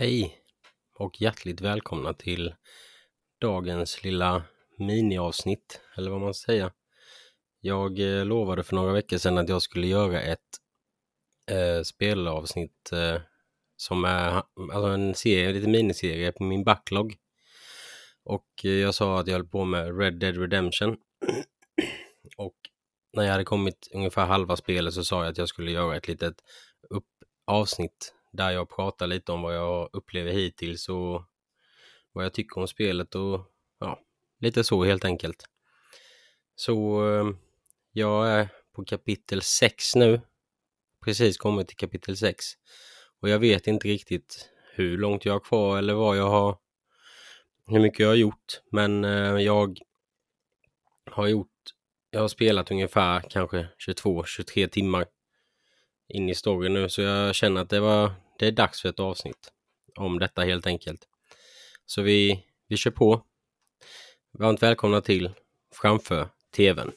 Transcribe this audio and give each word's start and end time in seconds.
Hej 0.00 0.38
och 0.94 1.20
hjärtligt 1.20 1.60
välkomna 1.60 2.14
till 2.14 2.54
dagens 3.40 4.04
lilla 4.04 4.42
miniavsnitt, 4.76 5.80
eller 5.96 6.10
vad 6.10 6.20
man 6.20 6.34
ska 6.34 6.46
säga. 6.46 6.72
Jag 7.60 7.98
eh, 7.98 8.24
lovade 8.24 8.62
för 8.62 8.74
några 8.74 8.92
veckor 8.92 9.18
sedan 9.18 9.38
att 9.38 9.48
jag 9.48 9.62
skulle 9.62 9.86
göra 9.86 10.22
ett 10.22 10.48
eh, 11.50 11.82
spelavsnitt 11.82 12.92
eh, 12.92 13.20
som 13.76 14.04
är 14.04 14.42
alltså 14.72 14.88
en 14.88 15.14
serie, 15.14 15.52
lite 15.52 15.68
miniserie 15.68 16.32
på 16.32 16.44
min 16.44 16.64
backlog. 16.64 17.16
Och 18.24 18.64
eh, 18.64 18.70
jag 18.70 18.94
sa 18.94 19.20
att 19.20 19.26
jag 19.26 19.34
höll 19.34 19.48
på 19.48 19.64
med 19.64 19.98
Red 19.98 20.18
Dead 20.18 20.38
Redemption. 20.38 20.96
och 22.36 22.56
när 23.12 23.22
jag 23.22 23.32
hade 23.32 23.44
kommit 23.44 23.88
ungefär 23.94 24.26
halva 24.26 24.56
spelet 24.56 24.94
så 24.94 25.04
sa 25.04 25.22
jag 25.22 25.30
att 25.30 25.38
jag 25.38 25.48
skulle 25.48 25.70
göra 25.70 25.96
ett 25.96 26.08
litet 26.08 26.36
upp 26.90 27.08
avsnitt 27.46 28.14
där 28.32 28.50
jag 28.50 28.70
pratar 28.70 29.06
lite 29.06 29.32
om 29.32 29.42
vad 29.42 29.56
jag 29.56 29.90
upplever 29.92 30.32
hittills 30.32 30.88
och 30.88 31.24
vad 32.12 32.24
jag 32.24 32.32
tycker 32.32 32.60
om 32.60 32.68
spelet 32.68 33.14
och 33.14 33.40
ja, 33.78 34.00
lite 34.40 34.64
så 34.64 34.84
helt 34.84 35.04
enkelt. 35.04 35.44
Så 36.54 37.00
ehm, 37.00 37.36
jag 37.92 38.28
är 38.28 38.48
på 38.72 38.84
kapitel 38.84 39.42
6 39.42 39.94
nu. 39.96 40.20
Precis 41.04 41.36
kommit 41.36 41.68
till 41.68 41.76
kapitel 41.76 42.16
6. 42.16 42.46
Och 43.20 43.28
jag 43.28 43.38
vet 43.38 43.66
inte 43.66 43.88
riktigt 43.88 44.50
hur 44.74 44.98
långt 44.98 45.24
jag 45.24 45.32
har 45.32 45.40
kvar 45.40 45.78
eller 45.78 45.94
vad 45.94 46.16
jag 46.16 46.30
har 46.30 46.58
hur 47.66 47.80
mycket 47.80 48.00
jag 48.00 48.08
har 48.08 48.14
gjort. 48.14 48.60
Men 48.70 49.04
eh, 49.04 49.42
jag 49.42 49.78
har 51.10 51.26
gjort 51.26 51.48
jag 52.10 52.20
har 52.20 52.28
spelat 52.28 52.70
ungefär 52.70 53.20
kanske 53.30 53.68
22-23 53.88 54.68
timmar 54.68 55.06
in 56.08 56.28
i 56.28 56.34
storyn 56.34 56.74
nu 56.74 56.88
så 56.88 57.02
jag 57.02 57.34
känner 57.34 57.60
att 57.60 57.70
det 57.70 57.80
var 57.80 58.12
det 58.38 58.46
är 58.46 58.52
dags 58.52 58.82
för 58.82 58.88
ett 58.88 59.00
avsnitt 59.00 59.52
om 59.96 60.18
detta 60.18 60.42
helt 60.42 60.66
enkelt. 60.66 61.00
Så 61.86 62.02
vi, 62.02 62.44
vi 62.68 62.76
kör 62.76 62.90
på. 62.90 63.22
Varmt 64.32 64.62
välkomna 64.62 65.00
till 65.00 65.30
Framför 65.74 66.28
TVn. 66.56 66.92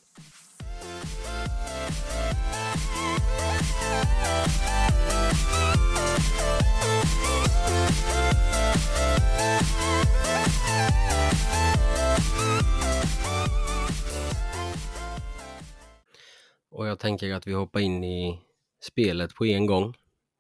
Och 16.72 16.88
jag 16.88 17.00
tänker 17.00 17.34
att 17.34 17.48
vi 17.48 17.53
hoppar 17.53 17.80
in 17.80 18.03
i 18.03 18.40
spelet 18.82 19.36
på 19.36 19.46
en 19.46 19.66
gång. 19.66 19.94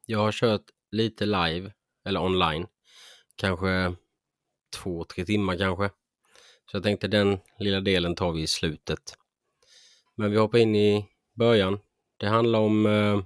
Jag 0.05 0.19
har 0.19 0.31
kört 0.31 0.65
lite 0.91 1.25
live 1.25 1.71
eller 2.05 2.21
online. 2.21 2.67
Kanske 3.35 3.95
två, 4.75 5.03
tre 5.03 5.25
timmar 5.25 5.57
kanske. 5.57 5.89
Så 6.71 6.77
jag 6.77 6.83
tänkte 6.83 7.07
den 7.07 7.39
lilla 7.59 7.79
delen 7.79 8.15
tar 8.15 8.31
vi 8.31 8.41
i 8.41 8.47
slutet. 8.47 9.17
Men 10.15 10.31
vi 10.31 10.37
hoppar 10.37 10.57
in 10.57 10.75
i 10.75 11.07
början. 11.33 11.79
Det 12.17 12.27
handlar 12.27 12.59
om 12.59 12.85
eh, 12.85 13.21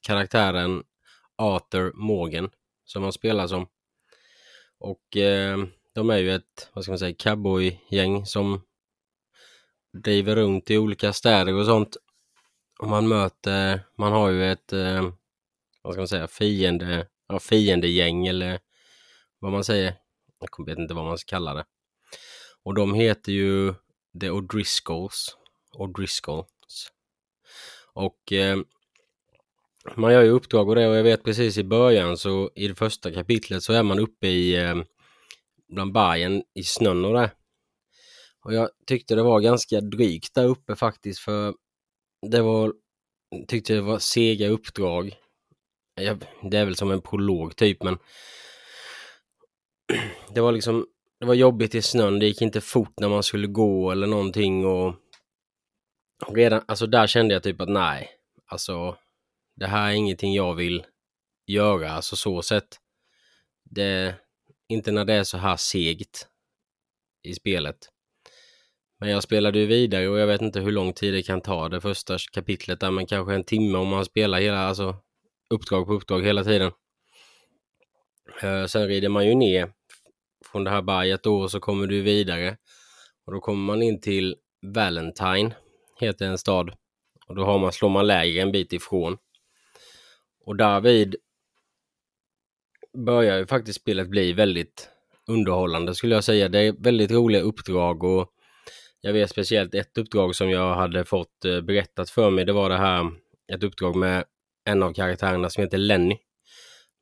karaktären 0.00 0.84
Arthur 1.36 1.92
Morgan 1.94 2.50
som 2.84 3.02
han 3.02 3.12
spelar 3.12 3.46
som. 3.46 3.66
Och 4.78 5.16
eh, 5.16 5.58
de 5.94 6.10
är 6.10 6.18
ju 6.18 6.34
ett, 6.34 6.70
vad 6.72 6.84
ska 6.84 6.90
man 6.90 6.98
säga, 6.98 7.14
cowboygäng 7.18 8.26
som 8.26 8.60
driver 9.92 10.36
runt 10.36 10.70
i 10.70 10.78
olika 10.78 11.12
städer 11.12 11.54
och 11.54 11.66
sånt. 11.66 11.96
Och 12.78 12.88
man 12.88 13.08
möter, 13.08 13.80
man 13.96 14.12
har 14.12 14.30
ju 14.30 14.52
ett, 14.52 14.72
eh, 14.72 15.10
vad 15.82 15.94
ska 15.94 16.00
man 16.00 16.08
säga, 16.08 16.28
fiende, 16.28 17.06
ja, 17.28 17.38
fiendegäng 17.38 18.26
eller 18.26 18.60
vad 19.38 19.52
man 19.52 19.64
säger. 19.64 19.94
Jag 20.56 20.66
vet 20.66 20.78
inte 20.78 20.94
vad 20.94 21.04
man 21.04 21.18
ska 21.18 21.30
kalla 21.30 21.54
det. 21.54 21.64
Och 22.62 22.74
de 22.74 22.94
heter 22.94 23.32
ju 23.32 23.74
The 24.20 24.30
O'Driscolls. 24.30 25.28
O'Driscolls. 25.78 26.90
Och 27.92 28.32
eh, 28.32 28.58
man 29.96 30.12
gör 30.12 30.22
ju 30.22 30.30
uppdrag 30.30 30.68
och 30.68 30.74
det 30.74 30.88
och 30.88 30.96
jag 30.96 31.02
vet 31.02 31.24
precis 31.24 31.58
i 31.58 31.64
början 31.64 32.16
så 32.16 32.50
i 32.54 32.68
det 32.68 32.74
första 32.74 33.12
kapitlet 33.12 33.62
så 33.62 33.72
är 33.72 33.82
man 33.82 33.98
uppe 33.98 34.26
i 34.26 34.56
eh, 34.56 34.74
bland 35.68 35.92
bergen 35.92 36.42
i 36.54 36.62
snön 36.62 37.04
och 37.04 37.14
det. 37.14 37.30
Och 38.44 38.54
jag 38.54 38.68
tyckte 38.86 39.14
det 39.14 39.22
var 39.22 39.40
ganska 39.40 39.80
drygt 39.80 40.34
där 40.34 40.44
uppe 40.46 40.76
faktiskt 40.76 41.20
för 41.20 41.54
det 42.26 42.42
var 42.42 42.74
tyckte 43.48 43.74
det 43.74 43.80
var 43.80 43.98
sega 43.98 44.48
uppdrag. 44.48 45.16
Jag, 45.94 46.24
det 46.42 46.58
är 46.58 46.64
väl 46.64 46.76
som 46.76 46.90
en 46.90 47.02
prolog 47.02 47.56
typ 47.56 47.82
men 47.82 47.98
det 50.34 50.40
var 50.40 50.52
liksom 50.52 50.86
det 51.20 51.26
var 51.26 51.34
jobbigt 51.34 51.74
i 51.74 51.82
snön, 51.82 52.18
det 52.18 52.26
gick 52.26 52.42
inte 52.42 52.60
fort 52.60 53.00
när 53.00 53.08
man 53.08 53.22
skulle 53.22 53.46
gå 53.46 53.90
eller 53.90 54.06
någonting 54.06 54.66
och 54.66 54.94
redan, 56.26 56.62
alltså 56.66 56.86
där 56.86 57.06
kände 57.06 57.34
jag 57.34 57.42
typ 57.42 57.60
att 57.60 57.68
nej, 57.68 58.10
alltså 58.46 58.96
det 59.56 59.66
här 59.66 59.90
är 59.90 59.94
ingenting 59.94 60.34
jag 60.34 60.54
vill 60.54 60.86
göra, 61.46 61.90
alltså 61.90 62.16
så 62.16 62.42
sett. 62.42 62.80
Det, 63.64 64.14
inte 64.68 64.92
när 64.92 65.04
det 65.04 65.14
är 65.14 65.24
så 65.24 65.38
här 65.38 65.56
segt 65.56 66.28
i 67.22 67.34
spelet. 67.34 67.76
Men 69.00 69.10
jag 69.10 69.22
spelade 69.22 69.58
ju 69.58 69.66
vidare 69.66 70.08
och 70.08 70.18
jag 70.18 70.26
vet 70.26 70.42
inte 70.42 70.60
hur 70.60 70.72
lång 70.72 70.92
tid 70.92 71.14
det 71.14 71.22
kan 71.22 71.40
ta 71.40 71.68
det 71.68 71.80
första 71.80 72.18
kapitlet 72.32 72.80
där, 72.80 72.90
men 72.90 73.06
kanske 73.06 73.34
en 73.34 73.44
timme 73.44 73.78
om 73.78 73.88
man 73.88 74.04
spelar 74.04 74.40
hela, 74.40 74.58
alltså 74.58 74.96
uppdrag 75.50 75.86
på 75.86 75.92
uppdrag 75.92 76.24
hela 76.24 76.44
tiden. 76.44 76.72
Eh, 78.42 78.66
sen 78.66 78.88
rider 78.88 79.08
man 79.08 79.26
ju 79.26 79.34
ner 79.34 79.72
från 80.44 80.64
det 80.64 80.70
här 80.70 80.82
berget 80.82 81.22
då 81.22 81.40
och 81.40 81.50
så 81.50 81.60
kommer 81.60 81.86
du 81.86 82.02
vidare. 82.02 82.56
Och 83.26 83.32
då 83.32 83.40
kommer 83.40 83.64
man 83.64 83.82
in 83.82 84.00
till 84.00 84.36
Valentine, 84.62 85.54
heter 86.00 86.26
en 86.26 86.38
stad. 86.38 86.72
Och 87.26 87.34
då 87.34 87.44
har 87.44 87.58
man, 87.58 87.72
slår 87.72 87.88
man 87.88 88.06
läger 88.06 88.42
en 88.42 88.52
bit 88.52 88.72
ifrån. 88.72 89.18
Och 90.44 90.56
därvid 90.56 91.16
börjar 93.06 93.38
ju 93.38 93.46
faktiskt 93.46 93.80
spelet 93.80 94.08
bli 94.08 94.32
väldigt 94.32 94.88
underhållande 95.26 95.94
skulle 95.94 96.14
jag 96.14 96.24
säga. 96.24 96.48
Det 96.48 96.58
är 96.58 96.72
väldigt 96.78 97.10
roliga 97.10 97.42
uppdrag 97.42 98.04
och 98.04 98.32
jag 99.00 99.12
vet 99.12 99.30
speciellt 99.30 99.74
ett 99.74 99.98
uppdrag 99.98 100.36
som 100.36 100.50
jag 100.50 100.74
hade 100.74 101.04
fått 101.04 101.44
eh, 101.44 101.60
berättat 101.60 102.10
för 102.10 102.30
mig. 102.30 102.44
Det 102.44 102.52
var 102.52 102.70
det 102.70 102.76
här, 102.76 103.10
ett 103.52 103.62
uppdrag 103.62 103.96
med 103.96 104.24
en 104.64 104.82
av 104.82 104.92
karaktärerna 104.92 105.50
som 105.50 105.62
heter 105.62 105.78
Lenny. 105.78 106.16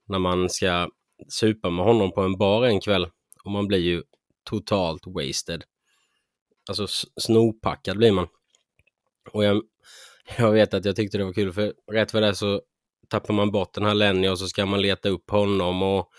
När 0.08 0.18
man 0.18 0.50
ska 0.50 0.88
supa 1.28 1.70
med 1.70 1.84
honom 1.84 2.12
på 2.12 2.20
en 2.20 2.38
bar 2.38 2.64
en 2.64 2.80
kväll 2.80 3.06
och 3.44 3.50
man 3.50 3.66
blir 3.66 3.78
ju 3.78 4.02
totalt 4.44 5.02
wasted. 5.06 5.64
Alltså 6.68 6.86
snopackad 7.20 7.98
blir 7.98 8.12
man. 8.12 8.26
Och 9.32 9.44
jag, 9.44 9.62
jag 10.38 10.52
vet 10.52 10.74
att 10.74 10.84
jag 10.84 10.96
tyckte 10.96 11.18
det 11.18 11.24
var 11.24 11.32
kul 11.32 11.52
för 11.52 11.74
rätt 11.92 12.10
för 12.10 12.20
det 12.20 12.34
så 12.34 12.62
tappar 13.08 13.34
man 13.34 13.50
bort 13.50 13.74
den 13.74 13.84
här 13.84 13.94
Lenny 13.94 14.28
och 14.28 14.38
så 14.38 14.48
ska 14.48 14.66
man 14.66 14.82
leta 14.82 15.08
upp 15.08 15.30
honom 15.30 15.82
och 15.82 16.10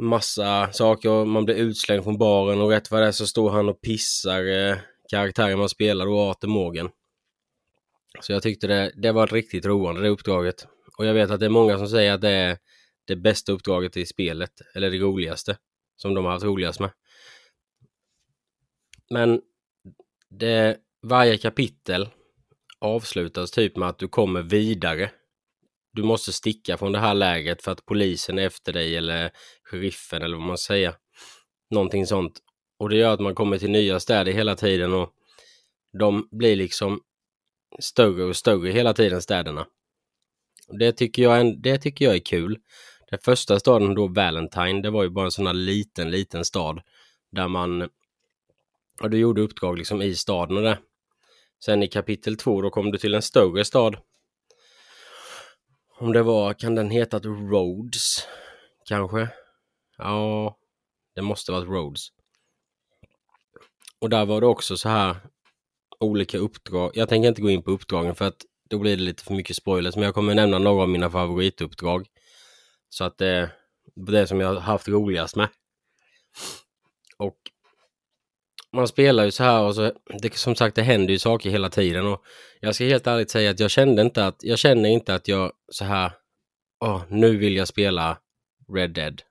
massa 0.00 0.72
saker 0.72 1.10
och 1.10 1.28
man 1.28 1.44
blir 1.44 1.54
utslängd 1.54 2.04
från 2.04 2.18
baren 2.18 2.60
och 2.60 2.70
rätt 2.70 2.90
vad 2.90 3.02
det 3.02 3.06
är 3.06 3.12
så 3.12 3.26
står 3.26 3.50
han 3.50 3.68
och 3.68 3.80
pissar 3.80 4.44
eh, 4.44 4.76
karaktären 5.10 5.58
man 5.58 5.68
spelar 5.68 6.06
och 6.06 6.30
Arthur 6.30 6.48
Morgan. 6.48 6.90
Så 8.20 8.32
jag 8.32 8.42
tyckte 8.42 8.66
det, 8.66 8.92
det 8.96 9.12
var 9.12 9.26
riktigt 9.26 9.66
roande 9.66 10.00
det 10.00 10.08
uppdraget. 10.08 10.66
Och 10.98 11.06
jag 11.06 11.14
vet 11.14 11.30
att 11.30 11.40
det 11.40 11.46
är 11.46 11.50
många 11.50 11.78
som 11.78 11.88
säger 11.88 12.12
att 12.12 12.20
det 12.20 12.30
är 12.30 12.58
det 13.04 13.16
bästa 13.16 13.52
uppdraget 13.52 13.96
i 13.96 14.06
spelet, 14.06 14.52
eller 14.74 14.90
det 14.90 14.98
roligaste, 14.98 15.58
som 15.96 16.14
de 16.14 16.24
har 16.24 16.32
haft 16.32 16.44
roligast 16.44 16.80
med. 16.80 16.90
Men 19.10 19.40
det, 20.28 20.76
varje 21.02 21.38
kapitel 21.38 22.08
avslutas 22.78 23.50
typ 23.50 23.76
med 23.76 23.88
att 23.88 23.98
du 23.98 24.08
kommer 24.08 24.42
vidare. 24.42 25.10
Du 25.92 26.02
måste 26.02 26.32
sticka 26.32 26.76
från 26.76 26.92
det 26.92 26.98
här 26.98 27.14
lägret 27.14 27.62
för 27.62 27.72
att 27.72 27.86
polisen 27.86 28.38
är 28.38 28.46
efter 28.46 28.72
dig 28.72 28.96
eller 28.96 29.30
sheriffen 29.62 30.22
eller 30.22 30.36
vad 30.36 30.46
man 30.46 30.58
säger. 30.58 30.94
Någonting 31.70 32.06
sånt. 32.06 32.40
Och 32.78 32.88
det 32.88 32.96
gör 32.96 33.14
att 33.14 33.20
man 33.20 33.34
kommer 33.34 33.58
till 33.58 33.70
nya 33.70 34.00
städer 34.00 34.32
hela 34.32 34.56
tiden 34.56 34.92
och 34.92 35.12
de 35.98 36.28
blir 36.30 36.56
liksom 36.56 37.00
större 37.78 38.24
och 38.24 38.36
större 38.36 38.70
hela 38.70 38.94
tiden, 38.94 39.22
städerna. 39.22 39.66
Det 40.78 40.92
tycker 40.92 41.22
jag, 41.22 41.62
det 41.62 41.78
tycker 41.78 42.04
jag 42.04 42.14
är 42.14 42.24
kul. 42.24 42.58
Den 43.10 43.18
första 43.22 43.60
staden 43.60 43.94
då, 43.94 44.06
Valentine, 44.06 44.82
det 44.82 44.90
var 44.90 45.02
ju 45.02 45.10
bara 45.10 45.24
en 45.24 45.30
sån 45.30 45.46
här 45.46 45.54
liten, 45.54 46.10
liten 46.10 46.44
stad 46.44 46.80
där 47.32 47.48
man, 47.48 47.88
ja, 49.00 49.08
du 49.08 49.18
gjorde 49.18 49.40
uppdrag 49.40 49.78
liksom 49.78 50.02
i 50.02 50.14
staden 50.14 50.56
och 50.56 50.62
det. 50.62 50.78
Sen 51.64 51.82
i 51.82 51.88
kapitel 51.88 52.36
två 52.36 52.62
då 52.62 52.70
kom 52.70 52.90
du 52.90 52.98
till 52.98 53.14
en 53.14 53.22
större 53.22 53.64
stad. 53.64 53.96
Om 56.00 56.12
det 56.12 56.22
var, 56.22 56.54
kan 56.54 56.74
den 56.74 56.90
hetat 56.90 57.24
Rhodes? 57.24 58.26
Kanske? 58.84 59.28
Ja, 59.98 60.56
det 61.14 61.22
måste 61.22 61.52
varit 61.52 61.68
Rhodes. 61.68 62.08
Och 63.98 64.10
där 64.10 64.26
var 64.26 64.40
det 64.40 64.46
också 64.46 64.76
så 64.76 64.88
här 64.88 65.16
olika 65.98 66.38
uppdrag. 66.38 66.90
Jag 66.94 67.08
tänker 67.08 67.28
inte 67.28 67.42
gå 67.42 67.50
in 67.50 67.62
på 67.62 67.70
uppdragen 67.70 68.14
för 68.14 68.24
att 68.24 68.42
då 68.70 68.78
blir 68.78 68.96
det 68.96 69.02
lite 69.02 69.24
för 69.24 69.34
mycket 69.34 69.56
spoilers, 69.56 69.96
men 69.96 70.04
jag 70.04 70.14
kommer 70.14 70.34
nämna 70.34 70.58
några 70.58 70.82
av 70.82 70.88
mina 70.88 71.10
favorituppdrag. 71.10 72.06
Så 72.88 73.04
att 73.04 73.18
det, 73.18 73.26
är 73.26 73.50
det 73.94 74.26
som 74.26 74.40
jag 74.40 74.48
har 74.48 74.60
haft 74.60 74.88
roligast 74.88 75.36
med. 75.36 75.48
Och 77.16 77.49
man 78.72 78.88
spelar 78.88 79.24
ju 79.24 79.30
så 79.30 79.44
här 79.44 79.62
och 79.62 79.74
så, 79.74 79.92
det, 80.22 80.34
som 80.34 80.54
sagt 80.54 80.76
det 80.76 80.82
händer 80.82 81.12
ju 81.12 81.18
saker 81.18 81.50
hela 81.50 81.70
tiden 81.70 82.06
och 82.06 82.24
jag 82.60 82.74
ska 82.74 82.84
helt 82.84 83.06
ärligt 83.06 83.30
säga 83.30 83.50
att 83.50 83.60
jag 83.60 83.70
kände 83.70 84.02
inte 84.02 84.26
att, 84.26 84.36
jag 84.40 84.58
känner 84.58 84.88
inte 84.88 85.14
att 85.14 85.28
jag 85.28 85.52
så 85.72 85.84
här, 85.84 86.12
åh, 86.84 87.02
nu 87.08 87.36
vill 87.36 87.56
jag 87.56 87.68
spela 87.68 88.18
Red 88.74 88.90
Dead. 88.90 89.22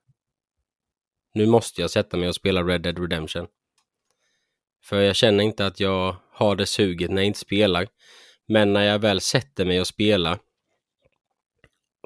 Nu 1.33 1.45
måste 1.45 1.81
jag 1.81 1.89
sätta 1.89 2.17
mig 2.17 2.29
och 2.29 2.35
spela 2.35 2.63
Red 2.63 2.81
Dead 2.81 2.99
Redemption. 2.99 3.47
För 4.83 5.01
jag 5.01 5.15
känner 5.15 5.43
inte 5.43 5.65
att 5.65 5.79
jag 5.79 6.15
har 6.31 6.55
det 6.55 6.65
suget 6.65 7.11
när 7.11 7.21
jag 7.21 7.27
inte 7.27 7.39
spelar. 7.39 7.87
Men 8.47 8.73
när 8.73 8.83
jag 8.83 8.99
väl 8.99 9.21
sätter 9.21 9.65
mig 9.65 9.79
och 9.79 9.87
spelar 9.87 10.39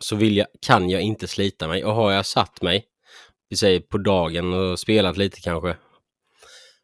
så 0.01 0.15
vill 0.15 0.37
jag, 0.37 0.47
kan 0.61 0.89
jag 0.89 1.01
inte 1.01 1.27
slita 1.27 1.67
mig. 1.67 1.85
Och 1.85 1.93
har 1.93 2.11
jag 2.11 2.25
satt 2.25 2.61
mig, 2.61 2.85
vi 3.49 3.55
säger 3.55 3.79
på 3.79 3.97
dagen 3.97 4.53
och 4.53 4.79
spelat 4.79 5.17
lite 5.17 5.41
kanske, 5.41 5.75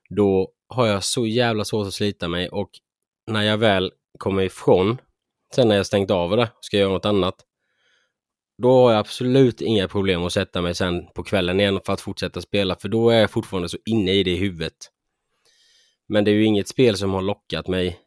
då 0.09 0.51
har 0.67 0.87
jag 0.87 1.03
så 1.03 1.25
jävla 1.25 1.65
svårt 1.65 1.87
att 1.87 1.93
slita 1.93 2.27
mig 2.27 2.49
och 2.49 2.69
när 3.27 3.41
jag 3.41 3.57
väl 3.57 3.91
kommer 4.19 4.43
ifrån, 4.43 4.97
sen 5.55 5.67
när 5.67 5.75
jag 5.75 5.85
stängt 5.85 6.11
av 6.11 6.37
det, 6.37 6.51
ska 6.61 6.77
göra 6.77 6.91
något 6.91 7.05
annat, 7.05 7.35
då 8.61 8.71
har 8.71 8.91
jag 8.91 8.99
absolut 8.99 9.61
inga 9.61 9.87
problem 9.87 10.23
att 10.23 10.33
sätta 10.33 10.61
mig 10.61 10.75
sen 10.75 11.07
på 11.07 11.23
kvällen 11.23 11.59
igen 11.59 11.79
för 11.85 11.93
att 11.93 12.01
fortsätta 12.01 12.41
spela, 12.41 12.75
för 12.75 12.89
då 12.89 13.09
är 13.09 13.19
jag 13.19 13.31
fortfarande 13.31 13.69
så 13.69 13.77
inne 13.85 14.11
i 14.11 14.23
det 14.23 14.31
i 14.31 14.35
huvudet. 14.35 14.91
Men 16.07 16.23
det 16.23 16.31
är 16.31 16.35
ju 16.35 16.45
inget 16.45 16.67
spel 16.67 16.97
som 16.97 17.13
har 17.13 17.21
lockat 17.21 17.67
mig. 17.67 17.99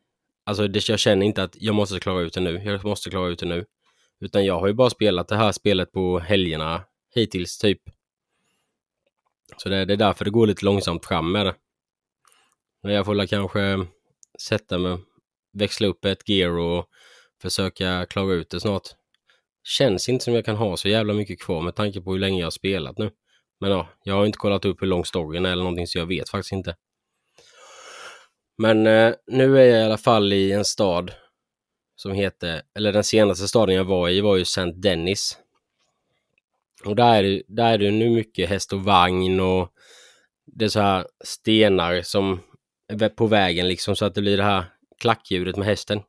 Alltså 0.44 0.69
det, 0.69 0.88
jag 0.88 0.98
känner 0.98 1.26
inte 1.26 1.43
att 1.43 1.56
jag 1.60 1.75
måste 1.75 2.00
klara 2.00 2.20
ut 2.20 2.34
det 2.34 2.40
nu, 2.40 2.62
jag 2.64 2.84
måste 2.84 3.10
klara 3.10 3.28
ut 3.28 3.38
det 3.38 3.46
nu. 3.46 3.64
Utan 4.20 4.44
jag 4.44 4.60
har 4.60 4.66
ju 4.66 4.72
bara 4.72 4.90
spelat 4.90 5.28
det 5.28 5.37
här 5.37 5.52
spelet 5.52 5.93
på 5.93 6.19
helgerna 6.19 6.82
hittills 7.14 7.58
typ. 7.58 7.82
Så 9.56 9.69
det, 9.69 9.84
det 9.84 9.93
är 9.93 9.96
därför 9.96 10.25
det 10.25 10.31
går 10.31 10.46
lite 10.46 10.64
långsamt 10.64 11.06
fram 11.06 11.32
med 11.32 11.46
det. 11.46 11.55
Men 12.82 12.94
jag 12.94 13.06
får 13.06 13.26
kanske 13.26 13.87
sätta 14.38 14.79
mig, 14.79 14.99
växla 15.52 15.87
upp 15.87 16.05
ett 16.05 16.29
gear 16.29 16.58
och 16.58 16.87
försöka 17.43 18.06
klara 18.11 18.32
ut 18.32 18.50
det 18.50 18.61
snart. 18.61 18.88
Känns 19.64 20.08
inte 20.08 20.25
som 20.25 20.34
jag 20.34 20.44
kan 20.44 20.56
ha 20.56 20.76
så 20.76 20.88
jävla 20.88 21.14
mycket 21.14 21.40
kvar 21.40 21.62
med 21.62 21.75
tanke 21.75 22.00
på 22.00 22.12
hur 22.12 22.19
länge 22.19 22.38
jag 22.38 22.46
har 22.46 22.50
spelat 22.50 22.99
nu. 22.99 23.11
Men 23.61 23.70
ja, 23.70 23.88
jag 24.05 24.14
har 24.14 24.26
inte 24.26 24.38
kollat 24.38 24.64
upp 24.64 24.82
hur 24.82 24.87
lång 24.87 25.05
storyn 25.05 25.46
är 25.46 25.52
eller 25.52 25.62
någonting 25.62 25.87
så 25.87 25.99
jag 25.99 26.06
vet 26.06 26.29
faktiskt 26.29 26.52
inte. 26.52 26.76
Men 28.58 28.87
eh, 28.87 29.14
nu 29.26 29.58
är 29.58 29.64
jag 29.64 29.81
i 29.81 29.84
alla 29.84 29.99
fall 29.99 30.32
i 30.32 30.52
en 30.52 30.64
stad 30.64 31.12
som 31.96 32.12
heter, 32.12 32.62
eller 32.75 32.93
den 32.93 33.05
senaste 33.05 33.49
staden 33.49 33.75
jag 33.75 33.84
var 33.84 34.08
i 34.08 34.20
var 34.20 34.37
ju 34.37 34.43
St. 34.43 34.73
Dennis. 34.73 35.38
Och 36.84 36.96
där 36.96 37.14
är, 37.14 37.23
det, 37.23 37.43
där 37.49 37.73
är 37.73 37.79
det 37.79 37.90
nu 37.90 38.11
mycket 38.11 38.49
häst 38.49 38.73
och 38.73 38.84
vagn 38.84 39.40
och 39.40 39.69
det 40.46 40.64
är 40.64 40.69
så 40.69 40.81
här 40.81 41.06
stenar 41.25 42.02
som 42.02 42.40
på 43.17 43.27
vägen 43.27 43.69
liksom 43.69 43.97
så 43.97 44.05
att 44.05 44.15
det 44.15 44.21
blir 44.21 44.37
det 44.37 44.43
här 44.43 44.65
klackljudet 44.99 45.56
med 45.56 45.67
hästen. 45.67 46.03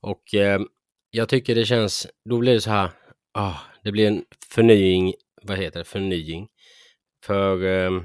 Och 0.00 0.34
eh, 0.34 0.60
jag 1.10 1.28
tycker 1.28 1.54
det 1.54 1.64
känns, 1.64 2.06
då 2.24 2.38
blir 2.38 2.54
det 2.54 2.60
så 2.60 2.70
här, 2.70 2.90
ah, 3.32 3.56
det 3.82 3.92
blir 3.92 4.06
en 4.06 4.24
förnying, 4.54 5.14
vad 5.42 5.58
heter 5.58 5.78
det, 5.78 5.84
förnying. 5.84 6.48
För 7.24 7.64
eh, 7.64 8.02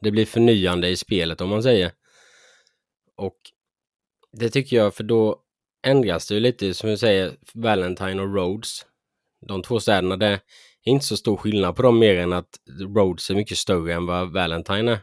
det 0.00 0.10
blir 0.10 0.26
förnyande 0.26 0.88
i 0.88 0.96
spelet 0.96 1.40
om 1.40 1.48
man 1.48 1.62
säger. 1.62 1.92
Och 3.16 3.36
det 4.32 4.50
tycker 4.50 4.76
jag, 4.76 4.94
för 4.94 5.04
då 5.04 5.40
ändras 5.86 6.28
det 6.28 6.34
ju 6.34 6.40
lite, 6.40 6.74
som 6.74 6.90
vi 6.90 6.96
säger, 6.96 7.36
Valentine 7.54 8.22
och 8.22 8.34
Rhodes. 8.34 8.86
De 9.46 9.62
två 9.62 9.80
städerna, 9.80 10.16
det 10.16 10.40
inte 10.84 11.04
så 11.06 11.16
stor 11.16 11.36
skillnad 11.36 11.76
på 11.76 11.82
dem 11.82 11.98
mer 11.98 12.18
än 12.18 12.32
att 12.32 12.60
Rhodes 12.96 13.30
är 13.30 13.34
mycket 13.34 13.58
större 13.58 13.94
än 13.94 14.06
vad 14.06 14.32
Valentine 14.32 14.92
är. 14.92 14.98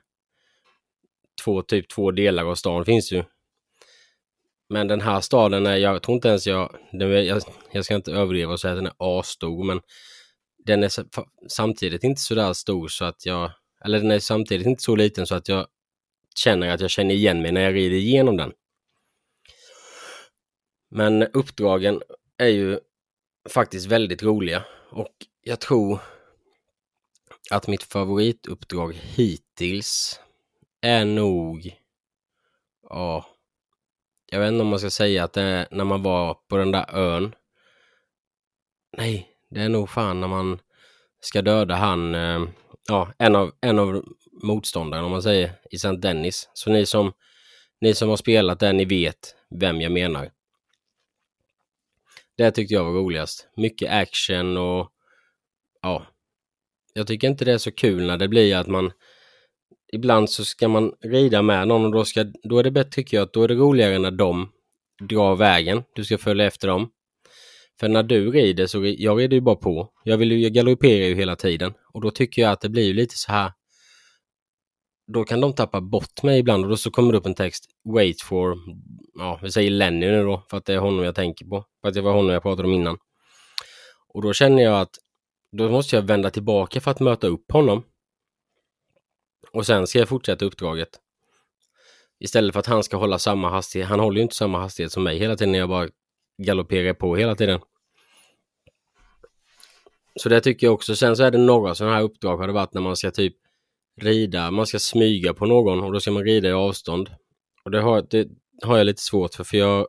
Två, 1.43 1.61
typ 1.61 1.89
två 1.89 2.11
delar 2.11 2.45
av 2.45 2.55
stan 2.55 2.85
finns 2.85 3.11
ju. 3.11 3.23
Men 4.69 4.87
den 4.87 5.01
här 5.01 5.21
staden 5.21 5.65
är, 5.65 5.75
jag 5.75 6.03
tror 6.03 6.15
inte 6.15 6.27
ens 6.27 6.47
jag, 6.47 6.75
den, 6.91 7.25
jag, 7.25 7.41
jag 7.71 7.85
ska 7.85 7.95
inte 7.95 8.11
överdriva 8.11 8.51
och 8.51 8.59
säga 8.59 8.73
att 8.73 8.77
den 8.77 8.85
är 8.85 9.19
asstor, 9.19 9.63
men 9.63 9.81
den 10.65 10.83
är 10.83 10.91
samtidigt 11.47 12.03
inte 12.03 12.21
så 12.21 12.35
där 12.35 12.53
stor 12.53 12.87
så 12.87 13.05
att 13.05 13.25
jag, 13.25 13.51
eller 13.85 13.99
den 13.99 14.11
är 14.11 14.19
samtidigt 14.19 14.67
inte 14.67 14.83
så 14.83 14.95
liten 14.95 15.27
så 15.27 15.35
att 15.35 15.49
jag 15.49 15.67
känner 16.35 16.69
att 16.69 16.81
jag 16.81 16.89
känner 16.89 17.15
igen 17.15 17.41
mig 17.41 17.51
när 17.51 17.61
jag 17.61 17.75
rider 17.75 17.97
igenom 17.97 18.37
den. 18.37 18.51
Men 20.89 21.23
uppdragen 21.23 22.01
är 22.37 22.47
ju 22.47 22.79
faktiskt 23.49 23.85
väldigt 23.85 24.23
roliga 24.23 24.63
och 24.91 25.15
jag 25.43 25.59
tror 25.59 25.99
att 27.51 27.67
mitt 27.67 27.83
favorituppdrag 27.83 28.93
hittills 28.93 30.19
är 30.81 31.05
nog, 31.05 31.75
ja, 32.89 33.25
jag 34.25 34.39
vet 34.39 34.47
inte 34.47 34.61
om 34.61 34.67
man 34.67 34.79
ska 34.79 34.89
säga 34.89 35.23
att 35.23 35.33
det 35.33 35.41
är 35.41 35.67
när 35.71 35.83
man 35.83 36.03
var 36.03 36.33
på 36.33 36.57
den 36.57 36.71
där 36.71 36.95
ön. 36.95 37.35
Nej, 38.97 39.29
det 39.49 39.61
är 39.61 39.69
nog 39.69 39.89
fan 39.89 40.21
när 40.21 40.27
man 40.27 40.59
ska 41.19 41.41
döda 41.41 41.75
han, 41.75 42.15
eh, 42.15 42.43
ja, 42.87 43.13
en 43.17 43.35
av, 43.35 43.51
en 43.61 43.79
av 43.79 44.03
motståndaren 44.43 45.05
om 45.05 45.11
man 45.11 45.23
säger 45.23 45.51
i 45.71 45.75
St. 45.75 45.91
Dennis. 45.91 46.49
Så 46.53 46.71
ni 46.71 46.85
som, 46.85 47.13
ni 47.81 47.93
som 47.93 48.09
har 48.09 48.17
spelat 48.17 48.59
där, 48.59 48.73
ni 48.73 48.85
vet 48.85 49.35
vem 49.49 49.81
jag 49.81 49.91
menar. 49.91 50.31
Det 52.37 52.51
tyckte 52.51 52.73
jag 52.73 52.83
var 52.83 52.91
roligast. 52.91 53.49
Mycket 53.55 53.91
action 53.91 54.57
och 54.57 54.91
ja, 55.81 56.05
jag 56.93 57.07
tycker 57.07 57.27
inte 57.27 57.45
det 57.45 57.53
är 57.53 57.57
så 57.57 57.71
kul 57.71 58.07
när 58.07 58.17
det 58.17 58.27
blir 58.27 58.55
att 58.55 58.67
man 58.67 58.91
ibland 59.93 60.29
så 60.29 60.45
ska 60.45 60.67
man 60.67 60.93
rida 61.01 61.41
med 61.41 61.67
någon 61.67 61.85
och 61.85 61.91
då, 61.91 62.05
ska, 62.05 62.25
då 62.43 62.59
är 62.59 62.63
det 62.63 62.71
bättre 62.71 62.91
tycker 62.91 63.17
jag 63.17 63.23
att 63.23 63.33
då 63.33 63.43
är 63.43 63.47
det 63.47 63.55
roligare 63.55 63.99
när 63.99 64.11
de 64.11 64.49
drar 65.01 65.35
vägen. 65.35 65.83
Du 65.95 66.05
ska 66.05 66.17
följa 66.17 66.45
efter 66.45 66.67
dem. 66.67 66.89
För 67.79 67.89
när 67.89 68.03
du 68.03 68.31
rider 68.31 68.67
så, 68.67 68.85
jag 68.97 69.19
rider 69.19 69.35
ju 69.35 69.41
bara 69.41 69.55
på. 69.55 69.91
Jag 70.03 70.17
vill 70.17 70.31
ju, 70.31 70.37
galoppera 70.37 70.63
galopperar 70.63 71.07
ju 71.07 71.15
hela 71.15 71.35
tiden. 71.35 71.73
Och 71.93 72.01
då 72.01 72.11
tycker 72.11 72.41
jag 72.41 72.51
att 72.51 72.61
det 72.61 72.69
blir 72.69 72.83
ju 72.83 72.93
lite 72.93 73.17
så 73.17 73.31
här. 73.31 73.51
Då 75.13 75.23
kan 75.23 75.41
de 75.41 75.53
tappa 75.53 75.81
bort 75.81 76.23
mig 76.23 76.39
ibland 76.39 76.63
och 76.63 76.69
då 76.69 76.77
så 76.77 76.91
kommer 76.91 77.11
det 77.11 77.17
upp 77.17 77.25
en 77.25 77.33
text. 77.33 77.65
Wait 77.95 78.21
for, 78.21 78.57
ja 79.19 79.39
vi 79.43 79.51
säger 79.51 79.69
Lenny 79.69 80.11
nu 80.11 80.23
då, 80.23 80.45
för 80.49 80.57
att 80.57 80.65
det 80.65 80.73
är 80.73 80.77
honom 80.77 81.05
jag 81.05 81.15
tänker 81.15 81.45
på. 81.45 81.65
För 81.81 81.87
att 81.87 81.93
det 81.93 82.01
var 82.01 82.13
honom 82.13 82.31
jag 82.31 82.41
pratade 82.41 82.67
om 82.67 82.73
innan. 82.73 82.97
Och 84.13 84.21
då 84.21 84.33
känner 84.33 84.63
jag 84.63 84.81
att 84.81 84.95
då 85.51 85.69
måste 85.69 85.95
jag 85.95 86.03
vända 86.03 86.29
tillbaka 86.29 86.81
för 86.81 86.91
att 86.91 86.99
möta 86.99 87.27
upp 87.27 87.51
honom. 87.51 87.83
Och 89.51 89.65
sen 89.65 89.87
ska 89.87 89.99
jag 89.99 90.09
fortsätta 90.09 90.45
uppdraget. 90.45 90.89
Istället 92.19 92.53
för 92.53 92.59
att 92.59 92.65
han 92.65 92.83
ska 92.83 92.97
hålla 92.97 93.19
samma 93.19 93.49
hastighet. 93.49 93.89
Han 93.89 93.99
håller 93.99 94.17
ju 94.17 94.23
inte 94.23 94.35
samma 94.35 94.59
hastighet 94.59 94.91
som 94.91 95.03
mig 95.03 95.17
hela 95.17 95.35
tiden 95.35 95.53
jag 95.53 95.69
bara 95.69 95.89
galopperar 96.37 96.93
på 96.93 97.15
hela 97.15 97.35
tiden. 97.35 97.59
Så 100.15 100.29
det 100.29 100.41
tycker 100.41 100.67
jag 100.67 100.73
också. 100.73 100.95
Sen 100.95 101.15
så 101.15 101.23
är 101.23 101.31
det 101.31 101.37
några 101.37 101.75
sådana 101.75 101.95
här 101.95 102.03
uppdrag 102.03 102.37
har 102.37 102.47
det 102.47 102.53
varit 102.53 102.73
när 102.73 102.81
man 102.81 102.95
ska 102.95 103.11
typ 103.11 103.35
rida, 104.01 104.51
man 104.51 104.67
ska 104.67 104.79
smyga 104.79 105.33
på 105.33 105.45
någon 105.45 105.83
och 105.83 105.93
då 105.93 105.99
ska 105.99 106.11
man 106.11 106.23
rida 106.23 106.49
i 106.49 106.51
avstånd. 106.51 107.09
Och 107.63 107.71
det 107.71 107.81
har, 107.81 108.07
det 108.09 108.27
har 108.63 108.77
jag 108.77 108.85
lite 108.85 109.01
svårt 109.01 109.35
för, 109.35 109.43
för 109.43 109.57
jag 109.57 109.87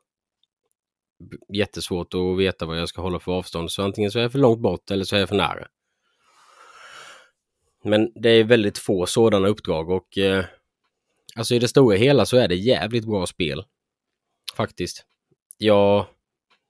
jättesvårt 1.52 2.14
att 2.14 2.38
veta 2.38 2.66
vad 2.66 2.78
jag 2.78 2.88
ska 2.88 3.02
hålla 3.02 3.18
för 3.18 3.32
avstånd. 3.32 3.72
Så 3.72 3.82
antingen 3.82 4.10
så 4.10 4.18
är 4.18 4.22
jag 4.22 4.32
för 4.32 4.38
långt 4.38 4.60
bort 4.60 4.90
eller 4.90 5.04
så 5.04 5.16
är 5.16 5.20
jag 5.20 5.28
för 5.28 5.36
nära. 5.36 5.66
Men 7.84 8.12
det 8.14 8.30
är 8.30 8.44
väldigt 8.44 8.78
få 8.78 9.06
sådana 9.06 9.48
uppdrag 9.48 9.90
och 9.90 10.18
eh, 10.18 10.44
alltså 11.36 11.54
i 11.54 11.58
det 11.58 11.68
stora 11.68 11.96
hela 11.96 12.26
så 12.26 12.36
är 12.36 12.48
det 12.48 12.54
jävligt 12.54 13.06
bra 13.06 13.26
spel. 13.26 13.64
Faktiskt. 14.56 15.06
Jag 15.58 16.06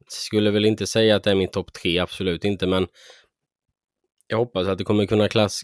skulle 0.09 0.51
väl 0.51 0.65
inte 0.65 0.87
säga 0.87 1.17
att 1.17 1.25
det 1.25 1.31
är 1.31 1.35
min 1.35 1.51
topp 1.51 1.73
tre, 1.73 1.99
absolut 1.99 2.45
inte, 2.45 2.67
men 2.67 2.87
jag 4.27 4.39
hoppas 4.39 4.67
att 4.67 4.79
det 4.79 4.85
kommer 4.85 5.07
kunna 5.07 5.29
klass, 5.29 5.63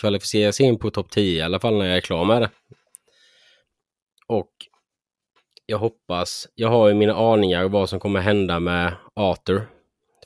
kvalificera 0.00 0.52
sig 0.52 0.66
in 0.66 0.78
på 0.78 0.90
topp 0.90 1.10
10 1.10 1.38
i 1.38 1.42
alla 1.42 1.60
fall 1.60 1.78
när 1.78 1.86
jag 1.86 1.96
är 1.96 2.00
klar 2.00 2.24
med 2.24 2.42
det. 2.42 2.50
Och 4.26 4.50
jag 5.66 5.78
hoppas, 5.78 6.48
jag 6.54 6.68
har 6.68 6.88
ju 6.88 6.94
mina 6.94 7.14
aningar 7.14 7.68
vad 7.68 7.88
som 7.88 8.00
kommer 8.00 8.20
hända 8.20 8.60
med 8.60 8.94
Arthur. 9.14 9.66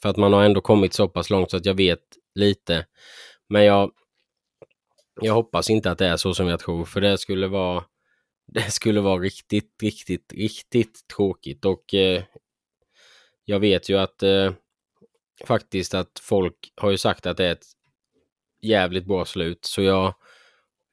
För 0.03 0.09
att 0.09 0.17
man 0.17 0.33
har 0.33 0.45
ändå 0.45 0.61
kommit 0.61 0.95
så 0.95 1.09
pass 1.09 1.31
långt 1.31 1.51
så 1.51 1.57
att 1.57 1.67
jag 1.67 1.75
vet 1.75 2.03
lite. 2.35 2.87
Men 3.49 3.65
jag, 3.65 3.91
jag 5.21 5.35
hoppas 5.35 5.71
inte 5.71 5.91
att 5.91 5.99
det 5.99 6.07
är 6.07 6.17
så 6.17 6.35
som 6.35 6.49
jag 6.49 6.61
tror, 6.61 6.85
för 6.85 7.01
det 7.01 7.19
skulle 7.19 7.47
vara 7.47 7.85
det 8.47 8.71
skulle 8.71 9.01
vara 9.01 9.21
riktigt, 9.21 9.83
riktigt, 9.83 10.33
riktigt 10.33 11.09
tråkigt 11.17 11.65
och 11.65 11.95
eh, 11.95 12.23
jag 13.45 13.61
vet 13.61 13.89
ju 13.89 13.99
att 13.99 14.23
eh, 14.23 14.53
faktiskt 15.45 15.95
att 15.95 16.19
folk 16.23 16.73
har 16.77 16.91
ju 16.91 16.99
sagt 16.99 17.27
att 17.27 17.37
det 17.37 17.47
är 17.47 17.53
ett 17.53 17.67
jävligt 18.63 19.07
bra 19.07 19.25
slut 19.25 19.65
så 19.65 19.83
jag, 19.83 20.15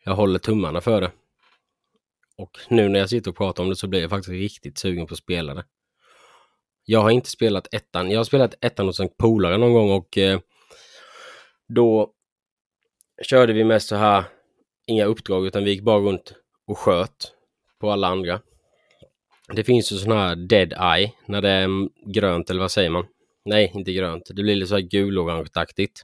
jag 0.05 0.15
håller 0.15 0.39
tummarna 0.39 0.81
för 0.81 1.01
det. 1.01 1.11
Och 2.43 2.59
nu 2.69 2.89
när 2.89 2.99
jag 2.99 3.09
sitter 3.09 3.31
och 3.31 3.37
pratar 3.37 3.63
om 3.63 3.69
det 3.69 3.75
så 3.75 3.87
blir 3.87 4.01
jag 4.01 4.09
faktiskt 4.09 4.29
riktigt 4.29 4.77
sugen 4.77 5.07
på 5.07 5.13
att 5.13 5.17
spela 5.17 5.53
det. 5.53 5.65
Jag 6.85 7.01
har 7.01 7.09
inte 7.09 7.29
spelat 7.29 7.73
ettan. 7.73 8.11
Jag 8.11 8.19
har 8.19 8.23
spelat 8.23 8.55
ettan 8.61 8.85
hos 8.85 8.99
en 8.99 9.09
polare 9.17 9.57
någon 9.57 9.73
gång 9.73 9.91
och 9.91 10.17
eh, 10.17 10.39
då 11.67 12.13
körde 13.21 13.53
vi 13.53 13.63
mest 13.63 13.87
så 13.87 13.95
här, 13.95 14.23
inga 14.87 15.05
uppdrag 15.05 15.47
utan 15.47 15.63
vi 15.63 15.71
gick 15.71 15.81
bara 15.81 15.99
runt 15.99 16.33
och 16.67 16.77
sköt 16.77 17.31
på 17.79 17.91
alla 17.91 18.07
andra. 18.07 18.41
Det 19.53 19.63
finns 19.63 19.91
ju 19.91 19.97
sån 19.97 20.11
här 20.11 20.35
dead 20.35 20.73
eye 20.73 21.11
när 21.25 21.41
det 21.41 21.49
är 21.49 21.69
grönt 22.13 22.49
eller 22.49 22.61
vad 22.61 22.71
säger 22.71 22.89
man? 22.89 23.05
Nej, 23.45 23.71
inte 23.75 23.93
grönt. 23.93 24.25
Det 24.25 24.43
blir 24.43 24.55
lite 24.55 24.67
så 24.69 24.75
här 24.75 24.81
gul-orange-aktigt. 24.81 26.01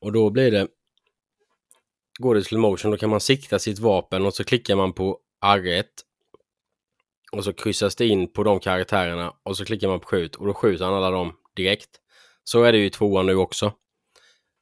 Och 0.00 0.12
då 0.12 0.30
blir 0.30 0.50
det 0.50 0.68
går 2.18 2.34
det 2.34 2.40
i 2.40 2.44
slow 2.44 2.60
motion, 2.60 2.90
då 2.90 2.96
kan 2.96 3.10
man 3.10 3.20
sikta 3.20 3.58
sitt 3.58 3.78
vapen 3.78 4.26
och 4.26 4.34
så 4.34 4.44
klickar 4.44 4.76
man 4.76 4.92
på 4.92 5.18
R1 5.44 5.84
och 7.32 7.44
så 7.44 7.52
kryssas 7.52 7.96
det 7.96 8.06
in 8.06 8.32
på 8.32 8.44
de 8.44 8.60
karaktärerna 8.60 9.32
och 9.42 9.56
så 9.56 9.64
klickar 9.64 9.88
man 9.88 10.00
på 10.00 10.06
skjut 10.06 10.36
och 10.36 10.46
då 10.46 10.54
skjuter 10.54 10.84
han 10.84 10.94
alla 10.94 11.10
dem 11.10 11.32
direkt. 11.56 11.90
Så 12.44 12.62
är 12.62 12.72
det 12.72 12.78
ju 12.78 12.86
i 12.86 12.90
tvåan 12.90 13.26
nu 13.26 13.34
också. 13.34 13.72